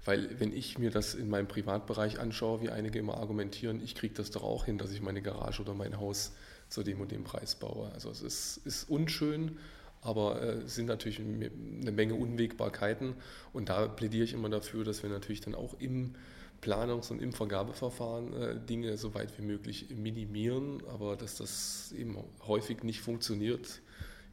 weil 0.06 0.40
wenn 0.40 0.56
ich 0.56 0.78
mir 0.78 0.92
das 0.92 1.16
in 1.16 1.30
meinem 1.30 1.48
Privatbereich 1.48 2.20
anschaue, 2.20 2.62
wie 2.62 2.70
einige 2.70 3.00
immer 3.00 3.18
argumentieren, 3.18 3.82
ich 3.84 3.96
kriege 3.96 4.14
das 4.14 4.30
doch 4.32 4.44
auch 4.44 4.66
hin, 4.66 4.78
dass 4.78 4.92
ich 4.92 5.02
meine 5.02 5.22
Garage 5.22 5.62
oder 5.62 5.74
mein 5.74 6.00
Haus 6.00 6.34
zu 6.70 6.84
dem 6.84 7.02
und 7.02 7.12
dem 7.12 7.24
Preis 7.24 7.56
baue. 7.56 7.92
Also 7.92 8.10
es 8.12 8.22
ist, 8.22 8.58
ist 8.66 8.90
unschön, 8.90 9.58
aber 10.02 10.42
äh, 10.42 10.46
es 10.62 10.76
sind 10.76 10.86
natürlich 10.86 11.20
eine 11.20 11.92
Menge 11.92 12.14
Unwägbarkeiten. 12.14 13.16
Und 13.52 13.70
da 13.70 13.88
plädiere 13.88 14.24
ich 14.24 14.34
immer 14.34 14.50
dafür, 14.50 14.84
dass 14.84 15.02
wir 15.02 15.10
natürlich 15.10 15.42
dann 15.42 15.56
auch 15.56 15.76
im 15.80 16.14
Planungs- 16.62 17.12
und 17.12 17.22
im 17.22 17.34
Vergabeverfahren 17.34 18.34
äh, 18.34 18.60
Dinge 18.60 18.98
so 18.98 19.16
weit 19.16 19.38
wie 19.40 19.44
möglich 19.44 19.88
minimieren, 19.90 20.84
aber 20.88 21.16
dass 21.16 21.38
das 21.38 21.92
eben 21.98 22.18
häufig 22.46 22.84
nicht 22.84 23.02
funktioniert, 23.02 23.82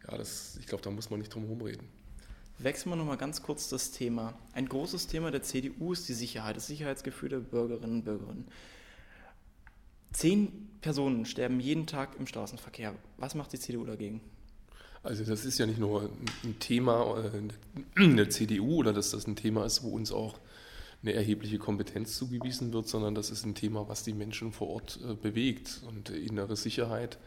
ja, 0.07 0.19
das, 0.19 0.57
ich 0.61 0.67
glaube, 0.67 0.83
da 0.83 0.91
muss 0.91 1.11
man 1.11 1.21
nicht 1.21 1.35
drum 1.35 1.45
herum 1.45 1.63
reden. 1.63 1.89
Wechseln 2.59 2.93
wir 2.93 2.97
nochmal 2.97 3.17
ganz 3.17 3.43
kurz 3.43 3.69
das 3.69 3.91
Thema. 3.91 4.35
Ein 4.53 4.69
großes 4.69 5.07
Thema 5.09 5.31
der 5.31 5.43
CDU 5.43 5.93
ist 5.93 6.09
die 6.09 6.15
Sicherheit, 6.15 6.57
das 6.57 6.67
Sicherheitsgefühl 6.67 7.29
der 7.29 7.39
Bürgerinnen 7.39 7.97
und 7.97 8.05
Bürger. 8.05 8.35
Zehn 10.13 10.69
Personen 10.81 11.25
sterben 11.25 11.59
jeden 11.61 11.87
Tag 11.87 12.17
im 12.19 12.27
Straßenverkehr. 12.27 12.95
Was 13.17 13.35
macht 13.35 13.53
die 13.53 13.59
CDU 13.59 13.85
dagegen? 13.85 14.21
Also 15.03 15.25
das 15.25 15.45
ist 15.45 15.59
ja 15.59 15.67
nicht 15.67 15.81
nur 15.81 16.11
ein 16.45 16.59
Thema 16.61 17.25
äh, 17.99 18.15
der 18.15 18.31
CDU 18.31 18.77
oder 18.77 18.93
dass 18.93 19.11
das 19.11 19.27
ein 19.27 19.37
Thema 19.37 19.65
ist, 19.65 19.83
wo 19.83 19.89
uns 19.91 20.13
auch 20.13 20.39
eine 21.03 21.15
erhebliche 21.15 21.59
Kompetenz 21.59 22.17
zugewiesen 22.17 22.73
wird, 22.73 22.87
sondern 22.89 23.15
das 23.15 23.31
ist 23.31 23.45
ein 23.45 23.57
Thema, 23.57 23.89
was 23.89 24.05
die 24.05 24.13
Menschen 24.13 24.53
vor 24.53 24.69
Ort 24.69 25.01
äh, 25.03 25.15
bewegt. 25.15 25.83
Und 25.89 26.11
innere 26.11 26.55
Sicherheit 26.55 27.19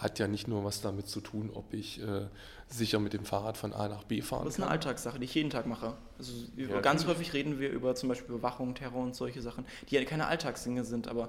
hat 0.00 0.18
ja 0.18 0.26
nicht 0.26 0.48
nur 0.48 0.64
was 0.64 0.80
damit 0.80 1.08
zu 1.08 1.20
tun, 1.20 1.50
ob 1.52 1.74
ich 1.74 2.00
äh, 2.00 2.26
sicher 2.68 2.98
mit 2.98 3.12
dem 3.12 3.24
Fahrrad 3.24 3.56
von 3.56 3.72
A 3.72 3.88
nach 3.88 4.04
B 4.04 4.22
fahren 4.22 4.40
kann. 4.40 4.46
Das 4.46 4.54
ist 4.54 4.60
eine 4.60 4.68
kann. 4.68 4.78
Alltagssache, 4.78 5.18
die 5.18 5.24
ich 5.26 5.34
jeden 5.34 5.50
Tag 5.50 5.66
mache. 5.66 5.94
Also 6.18 6.32
ja, 6.56 6.80
ganz 6.80 7.06
häufig 7.06 7.32
reden 7.34 7.60
wir 7.60 7.70
über 7.70 7.94
zum 7.94 8.08
Beispiel 8.08 8.34
Überwachung, 8.34 8.74
Terror 8.74 9.02
und 9.02 9.14
solche 9.14 9.42
Sachen, 9.42 9.66
die 9.88 9.96
ja 9.96 10.04
keine 10.04 10.26
Alltagsdinge 10.26 10.84
sind, 10.84 11.08
aber 11.08 11.28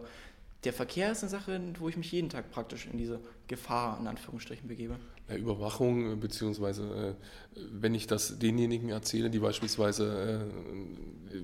der 0.64 0.74
Verkehr 0.74 1.12
ist 1.12 1.24
eine 1.24 1.30
Sache, 1.30 1.60
wo 1.80 1.90
ich 1.90 1.98
mich 1.98 2.12
jeden 2.12 2.30
Tag 2.30 2.52
praktisch 2.52 2.86
in 2.86 2.98
diese 2.98 3.20
Gefahr 3.48 4.00
in 4.00 4.08
Anführungsstrichen 4.08 4.68
begebe. 4.68 4.96
Ja, 5.28 5.36
Überwachung, 5.36 6.20
beziehungsweise 6.20 7.16
äh, 7.56 7.60
wenn 7.72 7.96
ich 7.96 8.08
das 8.08 8.38
denjenigen 8.38 8.90
erzähle, 8.90 9.30
die 9.30 9.40
beispielsweise 9.40 10.48
äh, 11.34 11.38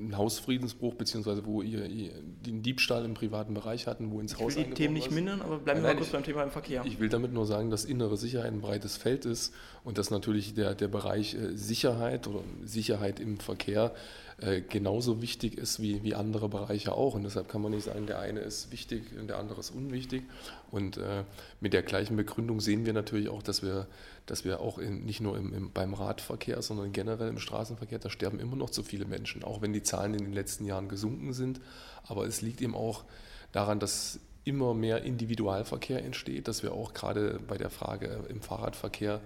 einen 0.00 0.16
Hausfriedensbruch, 0.16 0.94
beziehungsweise 0.94 1.44
wo 1.44 1.62
ihr, 1.62 1.86
ihr, 1.86 2.10
den 2.46 2.62
Diebstahl 2.62 3.04
im 3.04 3.14
privaten 3.14 3.54
Bereich 3.54 3.86
hatten, 3.86 4.10
wo 4.10 4.20
ins 4.20 4.32
ich 4.32 4.40
Haus 4.40 4.56
will 4.56 4.64
die 4.64 4.70
Themen 4.70 4.94
nicht 4.94 5.10
mindern, 5.10 5.42
aber 5.42 5.58
bleiben 5.58 5.82
wir 5.82 5.88
mal 5.88 5.96
kurz 5.96 6.10
beim 6.10 6.24
Thema 6.24 6.42
im 6.42 6.50
Verkehr. 6.50 6.82
Ich 6.84 6.98
will 7.00 7.08
damit 7.08 7.32
nur 7.32 7.46
sagen, 7.46 7.70
dass 7.70 7.84
innere 7.84 8.16
Sicherheit 8.16 8.52
ein 8.52 8.60
breites 8.60 8.96
Feld 8.96 9.24
ist 9.24 9.52
und 9.84 9.98
dass 9.98 10.10
natürlich 10.10 10.54
der, 10.54 10.74
der 10.74 10.88
Bereich 10.88 11.34
äh, 11.34 11.56
Sicherheit 11.56 12.26
oder 12.26 12.40
Sicherheit 12.64 13.20
im 13.20 13.38
Verkehr 13.38 13.92
äh, 14.40 14.62
genauso 14.62 15.20
wichtig 15.20 15.58
ist 15.58 15.80
wie, 15.80 16.02
wie 16.02 16.14
andere 16.14 16.48
Bereiche 16.48 16.92
auch. 16.92 17.14
Und 17.14 17.24
deshalb 17.24 17.48
kann 17.48 17.60
man 17.60 17.72
nicht 17.72 17.84
sagen, 17.84 18.06
der 18.06 18.20
eine 18.20 18.40
ist 18.40 18.72
wichtig 18.72 19.02
und 19.18 19.28
der 19.28 19.38
andere 19.38 19.60
ist 19.60 19.70
unwichtig. 19.70 20.22
Und 20.70 20.96
äh, 20.96 21.24
mit 21.60 21.72
der 21.72 21.82
gleichen 21.82 22.16
Begründung 22.16 22.60
sehen 22.60 22.86
wir 22.86 22.92
natürlich 22.92 23.28
auch, 23.28 23.42
dass 23.42 23.62
wir, 23.62 23.86
dass 24.26 24.44
wir 24.44 24.60
auch 24.60 24.78
in, 24.78 25.04
nicht 25.04 25.20
nur 25.20 25.36
im, 25.36 25.52
im, 25.52 25.72
beim 25.72 25.94
Radverkehr, 25.94 26.62
sondern 26.62 26.92
generell 26.92 27.28
im 27.28 27.38
Straßenverkehr, 27.38 27.98
da 27.98 28.10
sterben 28.10 28.38
immer 28.38 28.56
noch 28.56 28.70
zu 28.70 28.82
viele 28.82 29.04
Menschen, 29.04 29.42
auch 29.42 29.62
wenn 29.62 29.72
die 29.72 29.82
Zahlen 29.82 30.14
in 30.14 30.24
den 30.24 30.32
letzten 30.32 30.64
Jahren 30.64 30.88
gesunken 30.88 31.32
sind. 31.32 31.60
Aber 32.04 32.26
es 32.26 32.40
liegt 32.40 32.60
eben 32.60 32.74
auch 32.74 33.04
daran, 33.52 33.80
dass 33.80 34.20
immer 34.44 34.74
mehr 34.74 35.02
Individualverkehr 35.02 36.04
entsteht, 36.04 36.48
dass 36.48 36.62
wir 36.62 36.72
auch 36.72 36.94
gerade 36.94 37.40
bei 37.46 37.56
der 37.58 37.70
Frage 37.70 38.24
im 38.28 38.40
Fahrradverkehr 38.40 39.20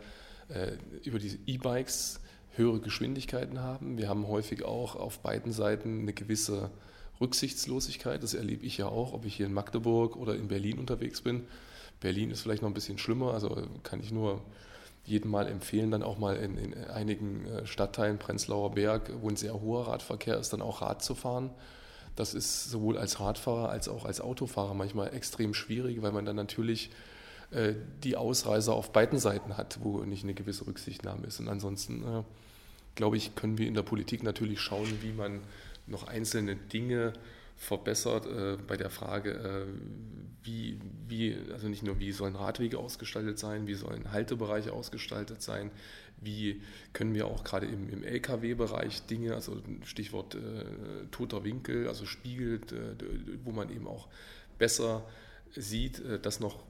äh, 0.48 0.72
über 1.04 1.18
die 1.18 1.38
E-Bikes 1.46 2.20
höhere 2.56 2.80
Geschwindigkeiten 2.80 3.60
haben. 3.60 3.98
Wir 3.98 4.08
haben 4.08 4.28
häufig 4.28 4.64
auch 4.64 4.96
auf 4.96 5.20
beiden 5.20 5.52
Seiten 5.52 6.02
eine 6.02 6.12
gewisse 6.12 6.70
Rücksichtslosigkeit. 7.20 8.22
Das 8.22 8.34
erlebe 8.34 8.64
ich 8.64 8.78
ja 8.78 8.86
auch, 8.86 9.12
ob 9.12 9.24
ich 9.24 9.36
hier 9.36 9.46
in 9.46 9.52
Magdeburg 9.52 10.16
oder 10.16 10.34
in 10.34 10.48
Berlin 10.48 10.78
unterwegs 10.78 11.20
bin. 11.20 11.46
Berlin 12.00 12.30
ist 12.30 12.40
vielleicht 12.40 12.62
noch 12.62 12.68
ein 12.68 12.74
bisschen 12.74 12.98
schlimmer, 12.98 13.32
also 13.32 13.56
kann 13.82 14.00
ich 14.00 14.12
nur 14.12 14.42
jedem 15.06 15.30
mal 15.30 15.46
empfehlen, 15.46 15.90
dann 15.90 16.02
auch 16.02 16.18
mal 16.18 16.36
in, 16.36 16.56
in 16.56 16.74
einigen 16.74 17.46
äh, 17.46 17.66
Stadtteilen, 17.66 18.18
Prenzlauer 18.18 18.72
Berg, 18.72 19.10
wo 19.20 19.28
ein 19.28 19.36
sehr 19.36 19.60
hoher 19.60 19.88
Radverkehr 19.88 20.38
ist, 20.38 20.52
dann 20.52 20.62
auch 20.62 20.82
Rad 20.82 21.02
zu 21.02 21.14
fahren. 21.14 21.50
Das 22.16 22.32
ist 22.32 22.70
sowohl 22.70 22.96
als 22.96 23.20
Radfahrer 23.20 23.68
als 23.68 23.88
auch 23.88 24.04
als 24.04 24.20
Autofahrer 24.20 24.74
manchmal 24.74 25.14
extrem 25.14 25.52
schwierig, 25.52 26.00
weil 26.00 26.12
man 26.12 26.24
dann 26.24 26.36
natürlich 26.36 26.90
äh, 27.50 27.74
die 28.02 28.16
Ausreißer 28.16 28.72
auf 28.72 28.92
beiden 28.92 29.18
Seiten 29.18 29.56
hat, 29.56 29.78
wo 29.82 29.98
nicht 30.04 30.24
eine 30.24 30.34
gewisse 30.34 30.66
Rücksichtnahme 30.66 31.26
ist. 31.26 31.40
Und 31.40 31.48
ansonsten, 31.48 32.02
äh, 32.02 32.22
glaube 32.94 33.16
ich, 33.16 33.34
können 33.34 33.58
wir 33.58 33.66
in 33.66 33.74
der 33.74 33.82
Politik 33.82 34.22
natürlich 34.22 34.60
schauen, 34.60 35.02
wie 35.02 35.12
man 35.12 35.40
noch 35.86 36.06
einzelne 36.06 36.56
Dinge 36.56 37.12
verbessert 37.56 38.26
äh, 38.26 38.56
bei 38.66 38.76
der 38.76 38.90
Frage, 38.90 39.30
äh, 39.32 39.66
wie, 40.42 40.78
wie, 41.08 41.36
also 41.52 41.68
nicht 41.68 41.82
nur 41.82 41.98
wie 41.98 42.12
sollen 42.12 42.36
Radwege 42.36 42.78
ausgestaltet 42.78 43.38
sein, 43.38 43.66
wie 43.66 43.74
sollen 43.74 44.12
Haltebereiche 44.12 44.72
ausgestaltet 44.72 45.40
sein, 45.40 45.70
wie 46.20 46.60
können 46.92 47.14
wir 47.14 47.26
auch 47.26 47.44
gerade 47.44 47.66
im, 47.66 47.88
im 47.90 48.02
Lkw-Bereich 48.02 49.06
Dinge, 49.06 49.34
also 49.34 49.62
Stichwort 49.84 50.34
äh, 50.34 51.06
toter 51.10 51.44
Winkel, 51.44 51.88
also 51.88 52.06
spiegelt, 52.06 52.72
äh, 52.72 52.96
wo 53.44 53.52
man 53.52 53.70
eben 53.70 53.86
auch 53.86 54.08
besser 54.58 55.06
sieht, 55.54 56.00
äh, 56.00 56.18
das 56.18 56.40
noch 56.40 56.62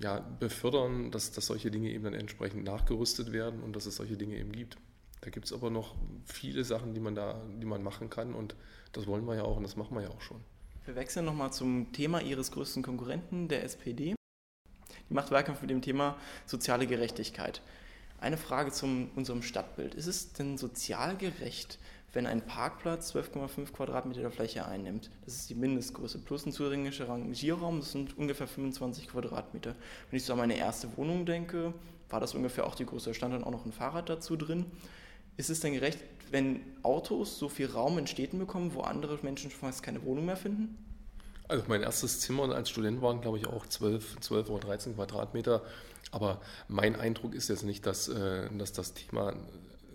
ja, 0.00 0.20
befördern, 0.38 1.10
dass, 1.10 1.32
dass 1.32 1.46
solche 1.46 1.70
Dinge 1.70 1.90
eben 1.90 2.04
dann 2.04 2.14
entsprechend 2.14 2.64
nachgerüstet 2.64 3.32
werden 3.32 3.60
und 3.62 3.74
dass 3.74 3.86
es 3.86 3.96
solche 3.96 4.16
Dinge 4.16 4.36
eben 4.36 4.52
gibt. 4.52 4.76
Da 5.20 5.30
gibt 5.30 5.46
es 5.46 5.52
aber 5.52 5.70
noch 5.70 5.94
viele 6.24 6.64
Sachen, 6.64 6.94
die 6.94 7.00
man 7.00 7.14
da, 7.14 7.40
die 7.60 7.66
man 7.66 7.82
machen 7.82 8.08
kann 8.08 8.34
und 8.34 8.54
das 8.92 9.06
wollen 9.06 9.24
wir 9.26 9.36
ja 9.36 9.42
auch 9.42 9.56
und 9.56 9.62
das 9.62 9.76
machen 9.76 9.94
wir 9.94 10.02
ja 10.02 10.10
auch 10.10 10.22
schon. 10.22 10.40
Wir 10.86 10.96
wechseln 10.96 11.26
nochmal 11.26 11.52
zum 11.52 11.92
Thema 11.92 12.22
Ihres 12.22 12.50
größten 12.52 12.82
Konkurrenten, 12.82 13.48
der 13.48 13.64
SPD. 13.64 14.14
Die 15.08 15.14
macht 15.14 15.30
Wahlkampf 15.30 15.60
mit 15.60 15.70
dem 15.70 15.82
Thema 15.82 16.16
soziale 16.46 16.86
Gerechtigkeit. 16.86 17.60
Eine 18.18 18.36
Frage 18.36 18.72
zu 18.72 18.86
unserem 19.14 19.42
Stadtbild. 19.42 19.94
Ist 19.94 20.06
es 20.06 20.32
denn 20.32 20.58
sozial 20.58 21.16
gerecht, 21.16 21.78
wenn 22.12 22.26
ein 22.26 22.44
Parkplatz 22.44 23.14
12,5 23.14 23.72
Quadratmeter 23.72 24.20
der 24.20 24.30
Fläche 24.30 24.66
einnimmt? 24.66 25.10
Das 25.24 25.34
ist 25.34 25.50
die 25.50 25.54
Mindestgröße. 25.54 26.18
Plus 26.18 26.46
ein 26.46 26.52
zuringischer 26.52 27.08
Rangierraum, 27.08 27.80
das 27.80 27.92
sind 27.92 28.16
ungefähr 28.18 28.46
25 28.46 29.08
Quadratmeter. 29.08 29.74
Wenn 30.10 30.16
ich 30.16 30.24
so 30.24 30.32
an 30.32 30.38
meine 30.38 30.56
erste 30.56 30.96
Wohnung 30.96 31.24
denke, 31.26 31.74
war 32.08 32.20
das 32.20 32.34
ungefähr 32.34 32.66
auch 32.66 32.74
die 32.74 32.86
Größe. 32.86 33.10
Da 33.10 33.14
stand 33.14 33.34
dann 33.34 33.44
auch 33.44 33.52
noch 33.52 33.64
ein 33.64 33.72
Fahrrad 33.72 34.08
dazu 34.08 34.36
drin. 34.36 34.66
Ist 35.40 35.48
es 35.48 35.60
denn 35.60 35.72
gerecht, 35.72 35.98
wenn 36.30 36.60
Autos 36.82 37.38
so 37.38 37.48
viel 37.48 37.70
Raum 37.70 37.96
in 37.96 38.06
Städten 38.06 38.38
bekommen, 38.38 38.74
wo 38.74 38.82
andere 38.82 39.18
Menschen 39.22 39.50
schon 39.50 39.58
fast 39.58 39.82
keine 39.82 40.04
Wohnung 40.04 40.26
mehr 40.26 40.36
finden? 40.36 40.76
Also 41.48 41.64
mein 41.66 41.82
erstes 41.82 42.20
Zimmer 42.20 42.54
als 42.54 42.68
Student 42.68 43.00
waren, 43.00 43.22
glaube 43.22 43.38
ich, 43.38 43.46
auch 43.46 43.64
12, 43.64 44.20
12 44.20 44.50
oder 44.50 44.66
13 44.66 44.96
Quadratmeter. 44.96 45.62
Aber 46.10 46.42
mein 46.68 46.94
Eindruck 46.94 47.34
ist 47.34 47.48
jetzt 47.48 47.62
nicht, 47.62 47.86
dass, 47.86 48.08
äh, 48.08 48.50
dass 48.54 48.74
das 48.74 48.92
Thema 48.92 49.34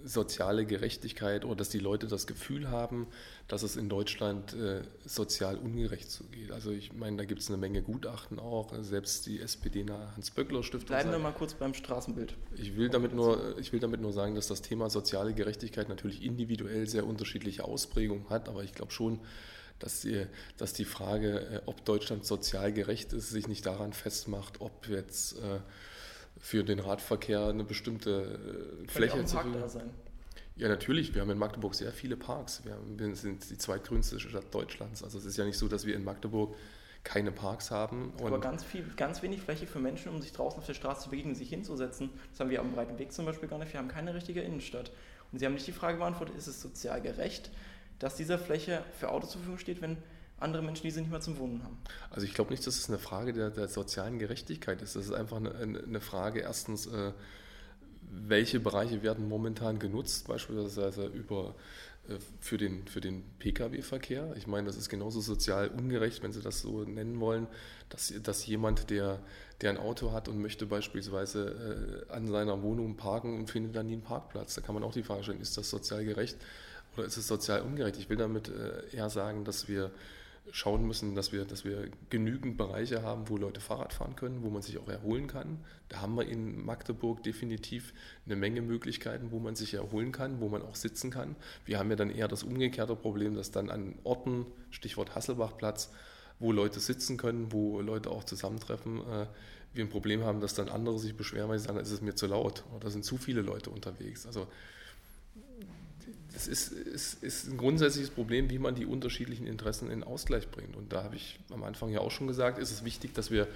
soziale 0.05 0.65
Gerechtigkeit 0.65 1.45
oder 1.45 1.55
dass 1.55 1.69
die 1.69 1.79
Leute 1.79 2.07
das 2.07 2.27
Gefühl 2.27 2.69
haben, 2.69 3.07
dass 3.47 3.63
es 3.63 3.75
in 3.75 3.89
Deutschland 3.89 4.53
äh, 4.53 4.81
sozial 5.03 5.57
ungerecht 5.57 6.09
zugeht. 6.09 6.51
Also 6.51 6.71
ich 6.71 6.93
meine, 6.93 7.17
da 7.17 7.25
gibt 7.25 7.41
es 7.41 7.49
eine 7.49 7.57
Menge 7.57 7.81
Gutachten 7.81 8.39
auch, 8.39 8.71
selbst 8.81 9.25
die 9.25 9.39
SPD-nahe 9.39 10.15
Hans-Böckler-Stiftung. 10.15 10.87
Bleiben 10.87 11.11
wir 11.11 11.19
mal 11.19 11.31
kurz 11.31 11.55
beim 11.55 11.73
Straßenbild. 11.73 12.35
Ich 12.55 12.77
will, 12.77 12.89
damit 12.89 13.13
nur, 13.13 13.57
ich 13.59 13.73
will 13.73 13.79
damit 13.79 13.99
nur 14.01 14.13
sagen, 14.13 14.35
dass 14.35 14.47
das 14.47 14.61
Thema 14.61 14.89
soziale 14.89 15.33
Gerechtigkeit 15.33 15.89
natürlich 15.89 16.23
individuell 16.23 16.87
sehr 16.87 17.05
unterschiedliche 17.05 17.65
Ausprägungen 17.65 18.29
hat, 18.29 18.47
aber 18.47 18.63
ich 18.63 18.73
glaube 18.73 18.91
schon, 18.91 19.19
dass 19.79 20.01
die, 20.01 20.25
dass 20.57 20.73
die 20.73 20.85
Frage, 20.85 21.39
äh, 21.39 21.61
ob 21.65 21.83
Deutschland 21.83 22.25
sozial 22.25 22.71
gerecht 22.71 23.13
ist, 23.13 23.29
sich 23.29 23.47
nicht 23.47 23.65
daran 23.65 23.93
festmacht, 23.93 24.61
ob 24.61 24.87
jetzt 24.87 25.37
äh, 25.39 25.59
für 26.39 26.63
den 26.63 26.79
Radverkehr 26.79 27.47
eine 27.47 27.63
bestimmte 27.63 28.83
äh, 28.83 28.91
Fläche 28.91 29.23
zu 29.25 29.37
da 29.37 29.69
sein. 29.69 29.89
Ja, 30.57 30.69
natürlich. 30.69 31.13
Wir 31.13 31.21
haben 31.21 31.29
in 31.31 31.37
Magdeburg 31.37 31.75
sehr 31.75 31.91
viele 31.91 32.15
Parks. 32.15 32.63
Wir, 32.63 32.73
haben, 32.73 32.97
wir 32.97 33.15
sind 33.15 33.49
die 33.49 33.57
zweitgrünste 33.57 34.19
Stadt 34.19 34.53
Deutschlands. 34.53 35.03
Also 35.03 35.17
es 35.17 35.25
ist 35.25 35.37
ja 35.37 35.43
nicht 35.43 35.57
so, 35.57 35.67
dass 35.67 35.85
wir 35.85 35.95
in 35.95 36.03
Magdeburg 36.03 36.55
keine 37.03 37.31
Parks 37.31 37.71
haben. 37.71 38.13
Aber 38.19 38.39
ganz, 38.39 38.63
viel, 38.63 38.85
ganz 38.95 39.21
wenig 39.21 39.41
Fläche 39.41 39.67
für 39.67 39.79
Menschen, 39.79 40.11
um 40.11 40.21
sich 40.21 40.31
draußen 40.31 40.59
auf 40.59 40.65
der 40.65 40.73
Straße 40.73 41.03
zu 41.03 41.09
bewegen, 41.09 41.35
sich 41.35 41.49
hinzusetzen. 41.49 42.09
Das 42.31 42.39
haben 42.39 42.49
wir 42.49 42.61
am 42.61 42.71
Breiten 42.71 42.97
Weg 42.97 43.11
zum 43.11 43.25
Beispiel 43.25 43.49
gar 43.49 43.59
nicht. 43.59 43.73
Wir 43.73 43.79
haben 43.79 43.89
keine 43.89 44.13
richtige 44.13 44.41
Innenstadt. 44.41 44.91
Und 45.31 45.39
Sie 45.39 45.45
haben 45.45 45.53
nicht 45.53 45.67
die 45.67 45.73
Frage 45.73 45.97
beantwortet, 45.97 46.35
ist 46.37 46.47
es 46.47 46.61
sozial 46.61 47.01
gerecht, 47.01 47.51
dass 47.99 48.15
diese 48.15 48.37
Fläche 48.37 48.83
für 48.97 49.09
Autos 49.09 49.31
zur 49.31 49.39
Verfügung 49.39 49.59
steht, 49.59 49.81
wenn 49.81 49.97
andere 50.45 50.63
Menschen 50.63 50.83
diese 50.83 51.01
nicht 51.01 51.11
mehr 51.11 51.19
zum 51.19 51.37
Wohnen 51.37 51.63
haben. 51.63 51.77
Also 52.09 52.25
ich 52.25 52.33
glaube 52.33 52.51
nicht, 52.51 52.65
dass 52.65 52.77
es 52.77 52.87
eine 52.87 52.99
Frage 52.99 53.33
der, 53.33 53.49
der, 53.49 53.67
sozialen 53.67 54.19
Gerechtigkeit 54.19 54.81
ist. 54.81 54.95
Das 54.95 55.05
ist 55.05 55.13
einfach 55.13 55.37
eine, 55.37 55.53
eine 55.53 55.99
Frage 55.99 56.39
erstens, 56.39 56.87
äh, 56.87 57.11
welche 58.09 58.59
Bereiche 58.59 59.03
werden 59.03 59.27
momentan 59.27 59.79
genutzt, 59.79 60.27
beispielsweise 60.27 61.07
über, 61.07 61.55
äh, 62.07 62.15
für 62.39 62.57
den, 62.57 62.87
für 62.87 63.01
den 63.01 63.23
Pkw-Verkehr. 63.39 64.33
Ich 64.37 64.47
meine, 64.47 64.67
das 64.67 64.77
ist 64.77 64.89
genauso 64.89 65.21
sozial 65.21 65.69
ungerecht, 65.69 66.23
wenn 66.23 66.31
Sie 66.31 66.41
das 66.41 66.61
so 66.61 66.83
nennen 66.83 67.19
wollen, 67.19 67.47
dass, 67.89 68.13
dass 68.23 68.45
jemand, 68.45 68.89
der, 68.89 69.19
der 69.61 69.71
ein 69.71 69.77
Auto 69.77 70.11
hat 70.11 70.27
und 70.27 70.41
möchte 70.41 70.65
beispielsweise 70.65 72.05
äh, 72.09 72.13
an 72.13 72.27
seiner 72.27 72.61
Wohnung 72.61 72.95
parken 72.95 73.37
und 73.37 73.49
findet 73.49 73.75
dann 73.75 73.87
nie 73.87 73.93
einen 73.93 74.01
Parkplatz. 74.03 74.55
Da 74.55 74.61
kann 74.61 74.75
man 74.75 74.83
auch 74.83 74.93
die 74.93 75.03
Frage 75.03 75.23
stellen, 75.23 75.41
ist 75.41 75.57
das 75.57 75.69
sozial 75.69 76.05
gerecht 76.05 76.37
oder 76.95 77.05
ist 77.05 77.17
es 77.17 77.27
sozial 77.27 77.61
ungerecht? 77.61 77.97
Ich 77.97 78.09
will 78.09 78.17
damit 78.17 78.49
äh, 78.49 78.95
eher 78.95 79.09
sagen, 79.09 79.43
dass 79.43 79.67
wir 79.67 79.91
schauen 80.51 80.85
müssen, 80.85 81.15
dass 81.15 81.31
wir, 81.31 81.45
dass 81.45 81.65
wir 81.65 81.89
genügend 82.09 82.57
Bereiche 82.57 83.01
haben, 83.01 83.29
wo 83.29 83.37
Leute 83.37 83.59
Fahrrad 83.59 83.93
fahren 83.93 84.15
können, 84.15 84.43
wo 84.43 84.49
man 84.49 84.61
sich 84.61 84.77
auch 84.77 84.87
erholen 84.87 85.27
kann. 85.27 85.59
Da 85.89 86.01
haben 86.01 86.15
wir 86.15 86.27
in 86.27 86.63
Magdeburg 86.63 87.23
definitiv 87.23 87.93
eine 88.25 88.35
Menge 88.35 88.61
Möglichkeiten, 88.61 89.31
wo 89.31 89.39
man 89.39 89.55
sich 89.55 89.73
erholen 89.73 90.11
kann, 90.11 90.39
wo 90.39 90.49
man 90.49 90.61
auch 90.61 90.75
sitzen 90.75 91.11
kann. 91.11 91.35
Wir 91.65 91.79
haben 91.79 91.89
ja 91.89 91.95
dann 91.95 92.09
eher 92.09 92.27
das 92.27 92.43
umgekehrte 92.43 92.95
Problem, 92.95 93.35
dass 93.35 93.51
dann 93.51 93.69
an 93.69 93.95
Orten, 94.03 94.45
Stichwort 94.69 95.15
Hasselbachplatz, 95.15 95.91
wo 96.39 96.51
Leute 96.51 96.79
sitzen 96.79 97.17
können, 97.17 97.51
wo 97.51 97.81
Leute 97.81 98.09
auch 98.09 98.23
zusammentreffen, 98.23 98.99
äh, 98.99 99.27
wir 99.73 99.83
ein 99.83 99.89
Problem 99.89 100.23
haben, 100.23 100.39
dass 100.39 100.53
dann 100.53 100.69
andere 100.69 100.99
sich 100.99 101.17
beschweren, 101.17 101.49
weil 101.49 101.59
sie 101.59 101.65
sagen, 101.65 101.79
es 101.79 101.91
ist 101.91 102.01
mir 102.01 102.15
zu 102.15 102.27
laut 102.27 102.63
oder 102.73 102.89
sind 102.89 103.03
zu 103.03 103.17
viele 103.17 103.41
Leute 103.41 103.69
unterwegs. 103.69 104.25
Also 104.25 104.47
es 106.35 106.47
ist, 106.47 106.71
ist, 106.71 107.23
ist 107.23 107.47
ein 107.47 107.57
grundsätzliches 107.57 108.09
Problem, 108.09 108.49
wie 108.49 108.59
man 108.59 108.75
die 108.75 108.85
unterschiedlichen 108.85 109.47
Interessen 109.47 109.89
in 109.89 110.03
Ausgleich 110.03 110.49
bringt. 110.49 110.75
Und 110.75 110.91
da 110.91 111.03
habe 111.03 111.15
ich 111.15 111.39
am 111.51 111.63
Anfang 111.63 111.89
ja 111.89 112.01
auch 112.01 112.11
schon 112.11 112.27
gesagt, 112.27 112.59
ist 112.59 112.71
es 112.71 112.83
wichtig, 112.83 113.13
dass 113.13 113.31
wir, 113.31 113.47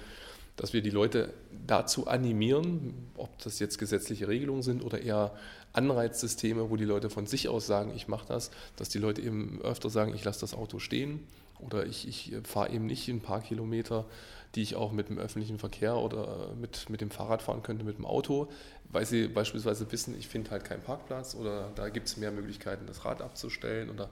dass 0.56 0.72
wir 0.72 0.80
die 0.80 0.90
Leute 0.90 1.32
dazu 1.66 2.06
animieren, 2.06 2.94
ob 3.16 3.38
das 3.42 3.58
jetzt 3.58 3.78
gesetzliche 3.78 4.28
Regelungen 4.28 4.62
sind 4.62 4.82
oder 4.82 5.00
eher 5.00 5.36
Anreizsysteme, 5.72 6.70
wo 6.70 6.76
die 6.76 6.84
Leute 6.84 7.10
von 7.10 7.26
sich 7.26 7.48
aus 7.48 7.66
sagen, 7.66 7.92
ich 7.94 8.08
mache 8.08 8.26
das, 8.26 8.50
dass 8.76 8.88
die 8.88 8.98
Leute 8.98 9.20
eben 9.20 9.60
öfter 9.62 9.90
sagen, 9.90 10.14
ich 10.14 10.24
lasse 10.24 10.40
das 10.40 10.54
Auto 10.54 10.78
stehen 10.78 11.20
oder 11.64 11.86
ich, 11.86 12.06
ich 12.08 12.34
fahre 12.44 12.70
eben 12.70 12.86
nicht 12.86 13.08
ein 13.08 13.20
paar 13.20 13.40
Kilometer, 13.40 14.06
die 14.54 14.62
ich 14.62 14.74
auch 14.74 14.92
mit 14.92 15.08
dem 15.08 15.18
öffentlichen 15.18 15.58
Verkehr 15.58 15.96
oder 15.96 16.54
mit, 16.60 16.90
mit 16.90 17.00
dem 17.00 17.10
Fahrrad 17.10 17.42
fahren 17.42 17.62
könnte, 17.62 17.84
mit 17.84 17.98
dem 17.98 18.06
Auto, 18.06 18.50
weil 18.88 19.06
sie 19.06 19.28
beispielsweise 19.28 19.90
wissen, 19.92 20.18
ich 20.18 20.28
finde 20.28 20.50
halt 20.50 20.64
keinen 20.64 20.82
Parkplatz 20.82 21.34
oder 21.34 21.70
da 21.74 21.88
gibt 21.88 22.08
es 22.08 22.16
mehr 22.16 22.32
Möglichkeiten, 22.32 22.86
das 22.86 23.04
Rad 23.04 23.22
abzustellen 23.22 23.90
oder 23.90 24.10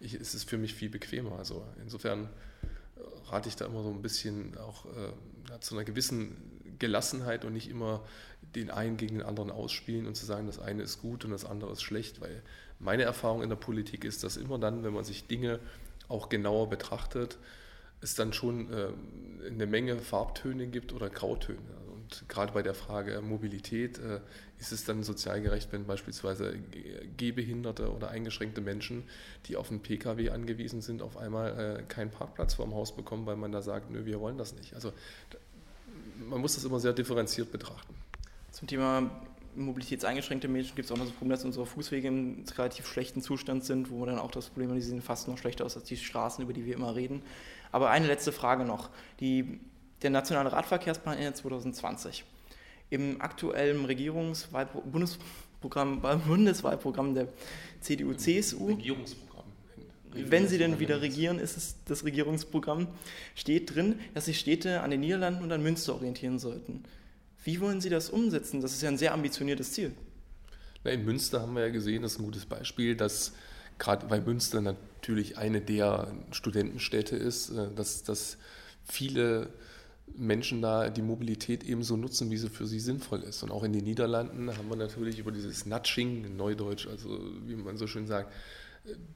ich, 0.00 0.14
es 0.14 0.34
ist 0.34 0.48
für 0.48 0.58
mich 0.58 0.74
viel 0.74 0.90
bequemer. 0.90 1.38
Also 1.38 1.64
insofern 1.80 2.24
äh, 2.24 3.30
rate 3.30 3.48
ich 3.48 3.56
da 3.56 3.66
immer 3.66 3.82
so 3.82 3.90
ein 3.90 4.02
bisschen 4.02 4.56
auch 4.58 4.86
äh, 4.86 5.60
zu 5.60 5.74
einer 5.74 5.84
gewissen 5.84 6.36
Gelassenheit 6.78 7.44
und 7.44 7.52
nicht 7.52 7.70
immer 7.70 8.02
den 8.54 8.70
einen 8.70 8.96
gegen 8.96 9.18
den 9.18 9.26
anderen 9.26 9.50
ausspielen 9.50 10.06
und 10.06 10.16
zu 10.16 10.26
sagen, 10.26 10.46
das 10.46 10.58
eine 10.58 10.82
ist 10.82 11.00
gut 11.00 11.24
und 11.24 11.30
das 11.30 11.44
andere 11.44 11.72
ist 11.72 11.82
schlecht, 11.82 12.20
weil 12.20 12.42
meine 12.78 13.04
Erfahrung 13.04 13.42
in 13.42 13.48
der 13.48 13.56
Politik 13.56 14.04
ist, 14.04 14.24
dass 14.24 14.36
immer 14.36 14.58
dann, 14.58 14.84
wenn 14.84 14.92
man 14.92 15.04
sich 15.04 15.26
Dinge 15.26 15.60
auch 16.08 16.28
genauer 16.28 16.68
betrachtet, 16.68 17.38
es 18.00 18.14
dann 18.14 18.32
schon 18.32 18.72
äh, 18.72 18.88
eine 19.46 19.66
Menge 19.66 19.98
Farbtöne 19.98 20.66
gibt 20.66 20.92
oder 20.92 21.08
Grautöne. 21.10 21.58
Und 21.92 22.28
gerade 22.28 22.52
bei 22.52 22.62
der 22.62 22.74
Frage 22.74 23.20
Mobilität 23.20 23.98
äh, 23.98 24.20
ist 24.58 24.72
es 24.72 24.84
dann 24.84 25.02
sozial 25.02 25.40
gerecht, 25.40 25.72
wenn 25.72 25.86
beispielsweise 25.86 26.56
gehbehinderte 27.16 27.92
oder 27.92 28.10
eingeschränkte 28.10 28.60
Menschen, 28.60 29.04
die 29.46 29.56
auf 29.56 29.70
einen 29.70 29.80
Pkw 29.80 30.30
angewiesen 30.30 30.82
sind, 30.82 31.02
auf 31.02 31.16
einmal 31.16 31.78
äh, 31.80 31.82
keinen 31.82 32.10
Parkplatz 32.10 32.54
vorm 32.54 32.74
Haus 32.74 32.94
bekommen, 32.94 33.26
weil 33.26 33.36
man 33.36 33.50
da 33.52 33.62
sagt, 33.62 33.90
nö, 33.90 34.04
wir 34.04 34.20
wollen 34.20 34.38
das 34.38 34.54
nicht. 34.54 34.74
Also 34.74 34.92
man 36.18 36.40
muss 36.40 36.54
das 36.54 36.64
immer 36.64 36.80
sehr 36.80 36.92
differenziert 36.92 37.50
betrachten. 37.50 37.94
Zum 38.52 38.68
Thema 38.68 39.10
mobilitätseingeschränkte 39.56 40.48
Menschen 40.48 40.76
gibt 40.76 40.86
es 40.86 40.92
auch 40.92 40.96
noch 40.96 41.04
das 41.04 41.14
Problem, 41.14 41.30
dass 41.30 41.44
unsere 41.44 41.66
Fußwege 41.66 42.08
im 42.08 42.44
relativ 42.56 42.86
schlechten 42.86 43.20
Zustand 43.20 43.64
sind, 43.64 43.90
wo 43.90 44.00
wir 44.00 44.06
dann 44.06 44.18
auch 44.18 44.30
das 44.30 44.48
Problem 44.48 44.68
haben, 44.68 44.76
die 44.76 44.82
sehen 44.82 45.02
fast 45.02 45.28
noch 45.28 45.38
schlechter 45.38 45.64
aus 45.64 45.76
als 45.76 45.86
die 45.86 45.96
Straßen, 45.96 46.42
über 46.44 46.52
die 46.52 46.64
wir 46.64 46.74
immer 46.74 46.94
reden. 46.94 47.22
Aber 47.72 47.90
eine 47.90 48.06
letzte 48.06 48.32
Frage 48.32 48.64
noch. 48.64 48.90
Die, 49.20 49.58
der 50.02 50.10
nationale 50.10 50.52
Radverkehrsplan 50.52 51.18
endet 51.18 51.36
2020. 51.36 52.24
Im 52.90 53.20
aktuellen 53.20 53.84
Regierungswahlprogramm, 53.84 54.90
Bundesprogramm, 54.92 56.22
Bundeswahlprogramm 56.26 57.14
der 57.14 57.28
CDU-CSU, 57.80 58.66
Regierungsprogramm. 58.66 59.44
wenn 60.12 60.46
sie 60.48 60.58
denn 60.58 60.78
wieder 60.78 61.02
regieren, 61.02 61.38
ist 61.38 61.56
es 61.56 61.76
das 61.84 62.04
Regierungsprogramm, 62.04 62.86
steht 63.34 63.74
drin, 63.74 63.98
dass 64.14 64.26
sich 64.26 64.38
Städte 64.38 64.82
an 64.82 64.90
den 64.90 65.00
Niederlanden 65.00 65.42
und 65.42 65.50
an 65.50 65.62
Münster 65.62 65.94
orientieren 65.94 66.38
sollten. 66.38 66.84
Wie 67.46 67.60
wollen 67.60 67.80
Sie 67.80 67.90
das 67.90 68.10
umsetzen? 68.10 68.60
Das 68.60 68.72
ist 68.72 68.82
ja 68.82 68.88
ein 68.88 68.98
sehr 68.98 69.14
ambitioniertes 69.14 69.72
Ziel. 69.72 69.92
Na, 70.82 70.90
in 70.90 71.04
Münster 71.04 71.40
haben 71.40 71.54
wir 71.54 71.62
ja 71.62 71.68
gesehen, 71.68 72.02
das 72.02 72.14
ist 72.14 72.18
ein 72.18 72.24
gutes 72.24 72.44
Beispiel, 72.44 72.96
dass 72.96 73.34
gerade 73.78 74.10
weil 74.10 74.20
Münster 74.20 74.60
natürlich 74.60 75.38
eine 75.38 75.60
der 75.60 76.12
Studentenstädte 76.32 77.14
ist, 77.14 77.50
äh, 77.50 77.68
dass, 77.76 78.02
dass 78.02 78.38
viele 78.84 79.50
Menschen 80.16 80.60
da 80.60 80.90
die 80.90 81.02
Mobilität 81.02 81.62
ebenso 81.62 81.96
nutzen, 81.96 82.32
wie 82.32 82.36
sie 82.36 82.48
für 82.48 82.66
sie 82.66 82.80
sinnvoll 82.80 83.22
ist. 83.22 83.44
Und 83.44 83.52
auch 83.52 83.62
in 83.62 83.72
den 83.72 83.84
Niederlanden 83.84 84.56
haben 84.56 84.68
wir 84.68 84.76
natürlich 84.76 85.20
über 85.20 85.30
dieses 85.30 85.66
Nudging, 85.66 86.24
in 86.24 86.36
Neudeutsch, 86.36 86.88
also 86.88 87.20
wie 87.46 87.54
man 87.54 87.76
so 87.76 87.86
schön 87.86 88.08
sagt, 88.08 88.32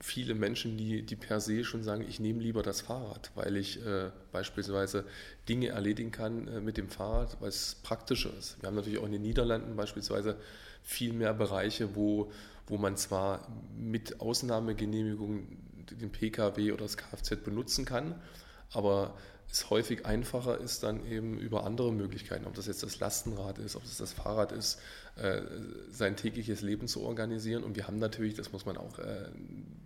viele 0.01 0.35
Menschen, 0.35 0.77
die, 0.77 1.03
die 1.03 1.17
per 1.17 1.41
se 1.41 1.65
schon 1.65 1.83
sagen, 1.83 2.05
ich 2.09 2.21
nehme 2.21 2.43
lieber 2.43 2.63
das 2.63 2.81
Fahrrad, 2.81 3.31
weil 3.35 3.57
ich 3.57 3.85
äh, 3.85 4.11
beispielsweise 4.33 5.05
Dinge 5.49 5.69
erledigen 5.69 6.11
kann 6.11 6.49
äh, 6.49 6.61
mit 6.61 6.77
dem 6.77 6.89
Fahrrad, 6.89 7.41
weil 7.41 7.49
es 7.49 7.77
praktischer 7.83 8.31
ist. 8.39 8.61
Wir 8.61 8.69
haben 8.69 8.75
natürlich 8.75 8.99
auch 8.99 9.07
in 9.07 9.13
den 9.13 9.23
Niederlanden 9.23 9.77
beispielsweise 9.77 10.37
viel 10.83 11.13
mehr 11.13 11.35
Bereiche, 11.35 11.95
wo, 11.95 12.33
wo 12.67 12.79
man 12.79 12.97
zwar 12.97 13.47
mit 13.77 14.21
Ausnahmegenehmigung 14.21 15.47
den 15.91 16.11
Pkw 16.11 16.73
oder 16.73 16.85
das 16.85 16.97
Kfz 16.97 17.43
benutzen 17.45 17.85
kann, 17.85 18.15
aber 18.73 19.15
es 19.53 19.71
häufig 19.71 20.07
einfacher 20.07 20.59
ist, 20.59 20.83
dann 20.83 21.05
eben 21.07 21.39
über 21.39 21.65
andere 21.65 21.93
Möglichkeiten, 21.93 22.47
ob 22.47 22.55
das 22.55 22.67
jetzt 22.67 22.83
das 22.83 23.01
Lastenrad 23.01 23.59
ist, 23.59 23.77
ob 23.77 23.83
das 23.83 23.97
das 23.97 24.13
Fahrrad 24.13 24.53
ist, 24.53 24.79
äh, 25.17 25.43
sein 25.91 26.17
tägliches 26.17 26.63
Leben 26.63 26.87
zu 26.87 27.03
organisieren. 27.03 27.65
Und 27.65 27.77
wir 27.77 27.87
haben 27.87 27.99
natürlich, 27.99 28.35
das 28.35 28.53
muss 28.53 28.65
man 28.65 28.77
auch 28.77 28.99
äh, 28.99 29.29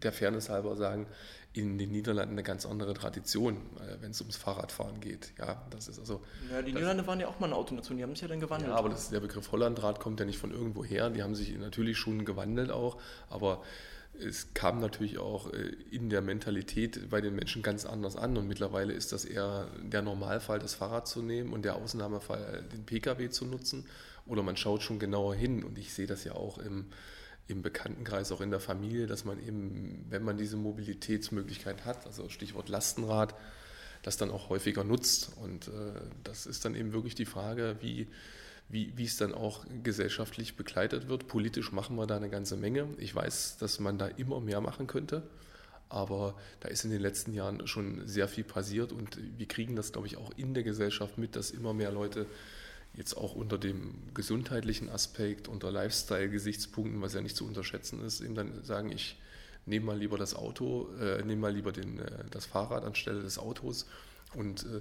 der 0.02 0.12
Fairness 0.12 0.50
halber 0.50 0.76
sagen, 0.76 1.06
in 1.54 1.78
den 1.78 1.92
Niederlanden 1.92 2.34
eine 2.34 2.42
ganz 2.42 2.66
andere 2.66 2.94
Tradition, 2.94 3.56
äh, 3.56 4.02
wenn 4.02 4.10
es 4.10 4.20
ums 4.20 4.36
Fahrradfahren 4.36 5.00
geht. 5.00 5.32
Ja, 5.38 5.62
das 5.70 5.88
ist 5.88 5.98
also. 5.98 6.20
Ja, 6.52 6.60
die 6.60 6.72
Niederlande 6.72 7.06
waren 7.06 7.20
ja 7.20 7.28
auch 7.28 7.38
mal 7.40 7.46
eine 7.46 7.56
Autonation, 7.56 7.96
die 7.96 8.02
haben 8.02 8.10
sich 8.10 8.22
ja 8.22 8.28
dann 8.28 8.40
gewandelt. 8.40 8.70
Ja, 8.70 8.76
aber 8.76 8.90
das, 8.90 9.08
der 9.08 9.20
Begriff 9.20 9.50
Hollandrad 9.50 9.98
kommt 10.00 10.20
ja 10.20 10.26
nicht 10.26 10.38
von 10.38 10.50
irgendwo 10.50 10.84
her. 10.84 11.10
Die 11.10 11.22
haben 11.22 11.34
sich 11.34 11.56
natürlich 11.56 11.96
schon 11.96 12.24
gewandelt 12.24 12.70
auch, 12.70 12.98
aber 13.30 13.62
es 14.18 14.54
kam 14.54 14.80
natürlich 14.80 15.18
auch 15.18 15.52
äh, 15.52 15.72
in 15.90 16.10
der 16.10 16.20
Mentalität 16.20 17.10
bei 17.10 17.20
den 17.20 17.34
Menschen 17.34 17.62
ganz 17.62 17.84
anders 17.84 18.16
an 18.16 18.36
und 18.36 18.46
mittlerweile 18.46 18.92
ist 18.92 19.12
das 19.12 19.24
eher 19.24 19.68
der 19.82 20.02
Normalfall, 20.02 20.58
das 20.58 20.74
Fahrrad 20.74 21.08
zu 21.08 21.22
nehmen 21.22 21.52
und 21.52 21.64
der 21.64 21.76
Ausnahmefall, 21.76 22.64
den 22.72 22.84
Pkw 22.84 23.30
zu 23.30 23.46
nutzen. 23.46 23.86
Oder 24.26 24.42
man 24.42 24.56
schaut 24.56 24.82
schon 24.82 24.98
genauer 24.98 25.34
hin 25.34 25.64
und 25.64 25.78
ich 25.78 25.92
sehe 25.92 26.06
das 26.06 26.24
ja 26.24 26.32
auch 26.32 26.58
im, 26.58 26.86
im 27.46 27.60
Bekanntenkreis, 27.60 28.32
auch 28.32 28.40
in 28.40 28.50
der 28.50 28.60
Familie, 28.60 29.06
dass 29.06 29.24
man 29.24 29.38
eben, 29.38 30.06
wenn 30.08 30.22
man 30.22 30.38
diese 30.38 30.56
Mobilitätsmöglichkeit 30.56 31.84
hat, 31.84 32.06
also 32.06 32.28
Stichwort 32.30 32.68
Lastenrad, 32.68 33.34
das 34.02 34.16
dann 34.16 34.30
auch 34.30 34.48
häufiger 34.48 34.84
nutzt. 34.84 35.32
Und 35.36 35.68
äh, 35.68 36.00
das 36.22 36.46
ist 36.46 36.64
dann 36.64 36.74
eben 36.74 36.92
wirklich 36.92 37.14
die 37.14 37.26
Frage, 37.26 37.76
wie 37.80 38.06
wie, 38.68 38.92
wie 38.96 39.04
es 39.04 39.16
dann 39.16 39.34
auch 39.34 39.64
gesellschaftlich 39.82 40.56
begleitet 40.56 41.08
wird. 41.08 41.28
Politisch 41.28 41.72
machen 41.72 41.96
wir 41.96 42.06
da 42.06 42.16
eine 42.16 42.30
ganze 42.30 42.56
Menge. 42.56 42.88
Ich 42.98 43.14
weiß, 43.14 43.58
dass 43.58 43.78
man 43.78 43.98
da 43.98 44.06
immer 44.06 44.40
mehr 44.40 44.60
machen 44.60 44.86
könnte, 44.86 45.22
aber 45.88 46.34
da 46.60 46.68
ist 46.68 46.84
in 46.84 46.90
den 46.90 47.00
letzten 47.00 47.34
Jahren 47.34 47.66
schon 47.66 48.06
sehr 48.06 48.28
viel 48.28 48.44
passiert 48.44 48.92
und 48.92 49.18
wir 49.38 49.46
kriegen 49.46 49.76
das, 49.76 49.92
glaube 49.92 50.06
ich, 50.06 50.16
auch 50.16 50.32
in 50.36 50.54
der 50.54 50.62
Gesellschaft 50.62 51.18
mit, 51.18 51.36
dass 51.36 51.50
immer 51.50 51.74
mehr 51.74 51.92
Leute 51.92 52.26
jetzt 52.94 53.16
auch 53.16 53.34
unter 53.34 53.58
dem 53.58 53.94
gesundheitlichen 54.14 54.88
Aspekt, 54.88 55.48
unter 55.48 55.70
Lifestyle-Gesichtspunkten, 55.70 57.02
was 57.02 57.14
ja 57.14 57.20
nicht 57.20 57.36
zu 57.36 57.46
unterschätzen 57.46 58.04
ist, 58.04 58.20
eben 58.20 58.34
dann 58.34 58.62
sagen, 58.64 58.92
ich 58.92 59.18
nehme 59.66 59.86
mal 59.86 59.98
lieber 59.98 60.18
das 60.18 60.34
Auto, 60.34 60.88
äh, 61.00 61.22
nehme 61.24 61.42
mal 61.42 61.52
lieber 61.52 61.72
den, 61.72 61.98
äh, 61.98 62.24
das 62.30 62.46
Fahrrad 62.46 62.84
anstelle 62.84 63.22
des 63.22 63.38
Autos 63.38 63.86
und 64.34 64.64
äh, 64.64 64.80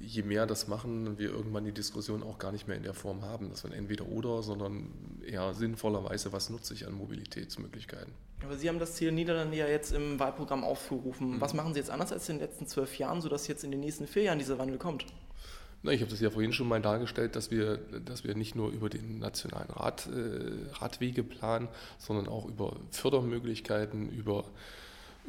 je 0.00 0.22
mehr 0.22 0.46
das 0.46 0.66
machen, 0.66 1.18
wir 1.18 1.30
irgendwann 1.30 1.64
die 1.64 1.72
Diskussion 1.72 2.22
auch 2.22 2.38
gar 2.38 2.52
nicht 2.52 2.66
mehr 2.66 2.76
in 2.76 2.82
der 2.82 2.94
Form 2.94 3.22
haben, 3.22 3.50
dass 3.50 3.64
man 3.64 3.72
entweder 3.72 4.08
oder, 4.08 4.42
sondern 4.42 4.90
eher 5.24 5.52
sinnvollerweise, 5.54 6.32
was 6.32 6.50
nutze 6.50 6.74
ich 6.74 6.86
an 6.86 6.94
Mobilitätsmöglichkeiten. 6.94 8.12
Aber 8.42 8.56
Sie 8.56 8.68
haben 8.68 8.78
das 8.78 8.94
Ziel 8.94 9.12
Niederlande 9.12 9.56
ja 9.56 9.68
jetzt 9.68 9.92
im 9.92 10.18
Wahlprogramm 10.18 10.64
aufgerufen. 10.64 11.36
Mhm. 11.36 11.40
Was 11.40 11.52
machen 11.52 11.74
Sie 11.74 11.80
jetzt 11.80 11.90
anders 11.90 12.12
als 12.12 12.28
in 12.28 12.38
den 12.38 12.46
letzten 12.46 12.66
zwölf 12.66 12.98
Jahren, 12.98 13.20
sodass 13.20 13.46
jetzt 13.46 13.62
in 13.62 13.70
den 13.70 13.80
nächsten 13.80 14.06
vier 14.06 14.24
Jahren 14.24 14.38
dieser 14.38 14.58
Wandel 14.58 14.78
kommt? 14.78 15.04
Na, 15.82 15.92
ich 15.92 16.00
habe 16.00 16.10
das 16.10 16.20
ja 16.20 16.30
vorhin 16.30 16.52
schon 16.52 16.68
mal 16.68 16.80
dargestellt, 16.80 17.36
dass 17.36 17.50
wir, 17.50 17.78
dass 18.04 18.24
wir 18.24 18.34
nicht 18.34 18.54
nur 18.54 18.70
über 18.70 18.90
den 18.90 19.18
nationalen 19.18 19.70
Rad, 19.70 20.08
äh, 20.08 20.74
Radwege 20.74 21.22
planen, 21.22 21.68
sondern 21.98 22.28
auch 22.28 22.46
über 22.46 22.76
Fördermöglichkeiten, 22.90 24.10
über 24.10 24.44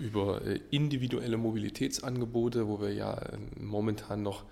über 0.02 0.42
äh, 0.46 0.60
individuelle 0.72 1.38
Mobilitätsangebote, 1.38 2.68
wo 2.68 2.82
wir 2.82 2.94
ja 2.94 3.14
äh, 3.14 3.38
momentan 3.60 4.24
noch, 4.24 4.44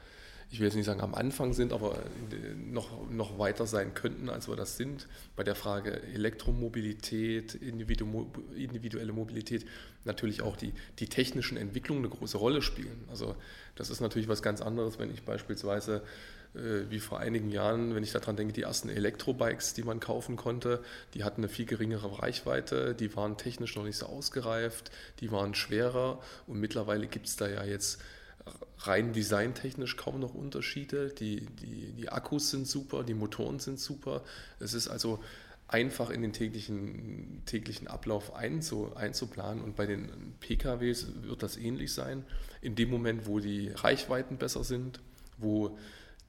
ich 0.51 0.59
will 0.59 0.67
jetzt 0.67 0.75
nicht 0.75 0.85
sagen 0.85 1.01
am 1.01 1.15
Anfang 1.15 1.53
sind, 1.53 1.73
aber 1.73 1.95
äh, 1.95 2.55
noch, 2.55 3.09
noch 3.09 3.39
weiter 3.39 3.65
sein 3.65 3.93
könnten, 3.93 4.29
als 4.29 4.47
wir 4.47 4.55
das 4.55 4.77
sind. 4.77 5.07
Bei 5.35 5.43
der 5.43 5.55
Frage 5.55 6.01
Elektromobilität, 6.13 7.55
individuelle 7.55 9.11
Mobilität, 9.11 9.65
natürlich 10.05 10.41
auch 10.41 10.55
die, 10.55 10.73
die 10.99 11.07
technischen 11.07 11.57
Entwicklungen 11.57 12.05
eine 12.05 12.13
große 12.13 12.37
Rolle 12.37 12.61
spielen. 12.61 13.03
Also 13.09 13.35
das 13.75 13.89
ist 13.89 14.01
natürlich 14.01 14.27
was 14.27 14.41
ganz 14.41 14.61
anderes, 14.61 14.99
wenn 14.99 15.11
ich 15.11 15.23
beispielsweise 15.23 16.03
wie 16.53 16.99
vor 16.99 17.19
einigen 17.19 17.51
Jahren, 17.51 17.93
wenn 17.93 18.03
ich 18.03 18.11
daran 18.11 18.35
denke, 18.35 18.53
die 18.53 18.63
ersten 18.63 18.89
Elektrobikes, 18.89 19.73
die 19.73 19.83
man 19.83 19.99
kaufen 19.99 20.35
konnte, 20.35 20.83
die 21.13 21.23
hatten 21.23 21.41
eine 21.41 21.49
viel 21.49 21.65
geringere 21.65 22.19
Reichweite, 22.21 22.95
die 22.95 23.15
waren 23.15 23.37
technisch 23.37 23.75
noch 23.75 23.83
nicht 23.83 23.97
so 23.97 24.07
ausgereift, 24.07 24.91
die 25.19 25.31
waren 25.31 25.53
schwerer 25.53 26.19
und 26.47 26.59
mittlerweile 26.59 27.07
gibt 27.07 27.27
es 27.27 27.35
da 27.35 27.47
ja 27.47 27.63
jetzt 27.63 27.99
rein 28.79 29.13
designtechnisch 29.13 29.97
kaum 29.97 30.19
noch 30.19 30.33
Unterschiede. 30.33 31.09
Die, 31.09 31.45
die, 31.45 31.93
die 31.93 32.09
Akkus 32.09 32.49
sind 32.49 32.67
super, 32.67 33.03
die 33.03 33.13
Motoren 33.13 33.59
sind 33.59 33.79
super. 33.79 34.23
Es 34.59 34.73
ist 34.73 34.87
also 34.87 35.19
einfach 35.67 36.09
in 36.09 36.21
den 36.21 36.33
täglichen, 36.33 37.43
täglichen 37.45 37.87
Ablauf 37.87 38.33
einzu, 38.35 38.95
einzuplanen. 38.95 39.63
Und 39.63 39.75
bei 39.75 39.85
den 39.85 40.09
PKWs 40.39 41.07
wird 41.21 41.43
das 41.43 41.57
ähnlich 41.57 41.93
sein. 41.93 42.25
In 42.61 42.75
dem 42.75 42.89
Moment, 42.89 43.27
wo 43.27 43.39
die 43.39 43.69
Reichweiten 43.69 44.37
besser 44.37 44.63
sind, 44.63 44.99
wo 45.37 45.77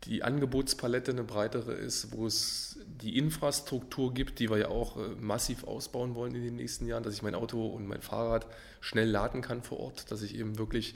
die 0.05 0.23
Angebotspalette 0.23 1.11
eine 1.13 1.25
breitere 1.25 1.73
ist, 1.73 2.13
wo 2.13 2.27
es 2.27 2.79
die 2.87 3.19
Infrastruktur 3.19 4.15
gibt, 4.15 4.39
die 4.39 4.51
wir 4.51 4.59
ja 4.59 4.69
auch 4.69 4.97
äh, 4.97 5.09
massiv 5.21 5.65
ausbauen 5.65 6.15
wollen 6.15 6.35
in 6.35 6.43
den 6.43 6.57
nächsten 6.57 6.87
Jahren, 6.87 7.03
dass 7.03 7.15
ich 7.15 7.23
mein 7.23 7.35
Auto 7.35 7.67
und 7.67 7.87
mein 7.87 8.01
Fahrrad 8.01 8.47
schnell 8.81 9.09
laden 9.09 9.43
kann 9.43 9.63
vor 9.63 9.81
Ort, 9.81 10.11
dass 10.11 10.23
ich 10.23 10.35
eben 10.37 10.59
wirklich 10.59 10.95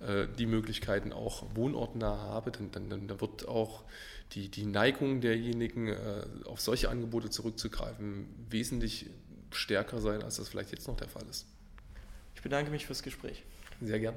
äh, 0.00 0.26
die 0.38 0.46
Möglichkeiten 0.46 1.12
auch 1.12 1.44
wohnortnah 1.54 2.18
habe, 2.18 2.50
dann, 2.50 2.70
dann, 2.70 2.88
dann 2.88 3.20
wird 3.20 3.48
auch 3.48 3.84
die, 4.32 4.48
die 4.48 4.66
Neigung 4.66 5.20
derjenigen, 5.20 5.88
äh, 5.88 6.24
auf 6.44 6.60
solche 6.60 6.88
Angebote 6.88 7.30
zurückzugreifen, 7.30 8.26
wesentlich 8.50 9.10
stärker 9.52 10.00
sein, 10.00 10.22
als 10.22 10.36
das 10.36 10.48
vielleicht 10.48 10.72
jetzt 10.72 10.86
noch 10.88 10.96
der 10.96 11.08
Fall 11.08 11.24
ist. 11.30 11.46
Ich 12.34 12.42
bedanke 12.42 12.70
mich 12.70 12.86
fürs 12.86 13.02
Gespräch. 13.02 13.42
Sehr 13.80 13.98
gern. 13.98 14.14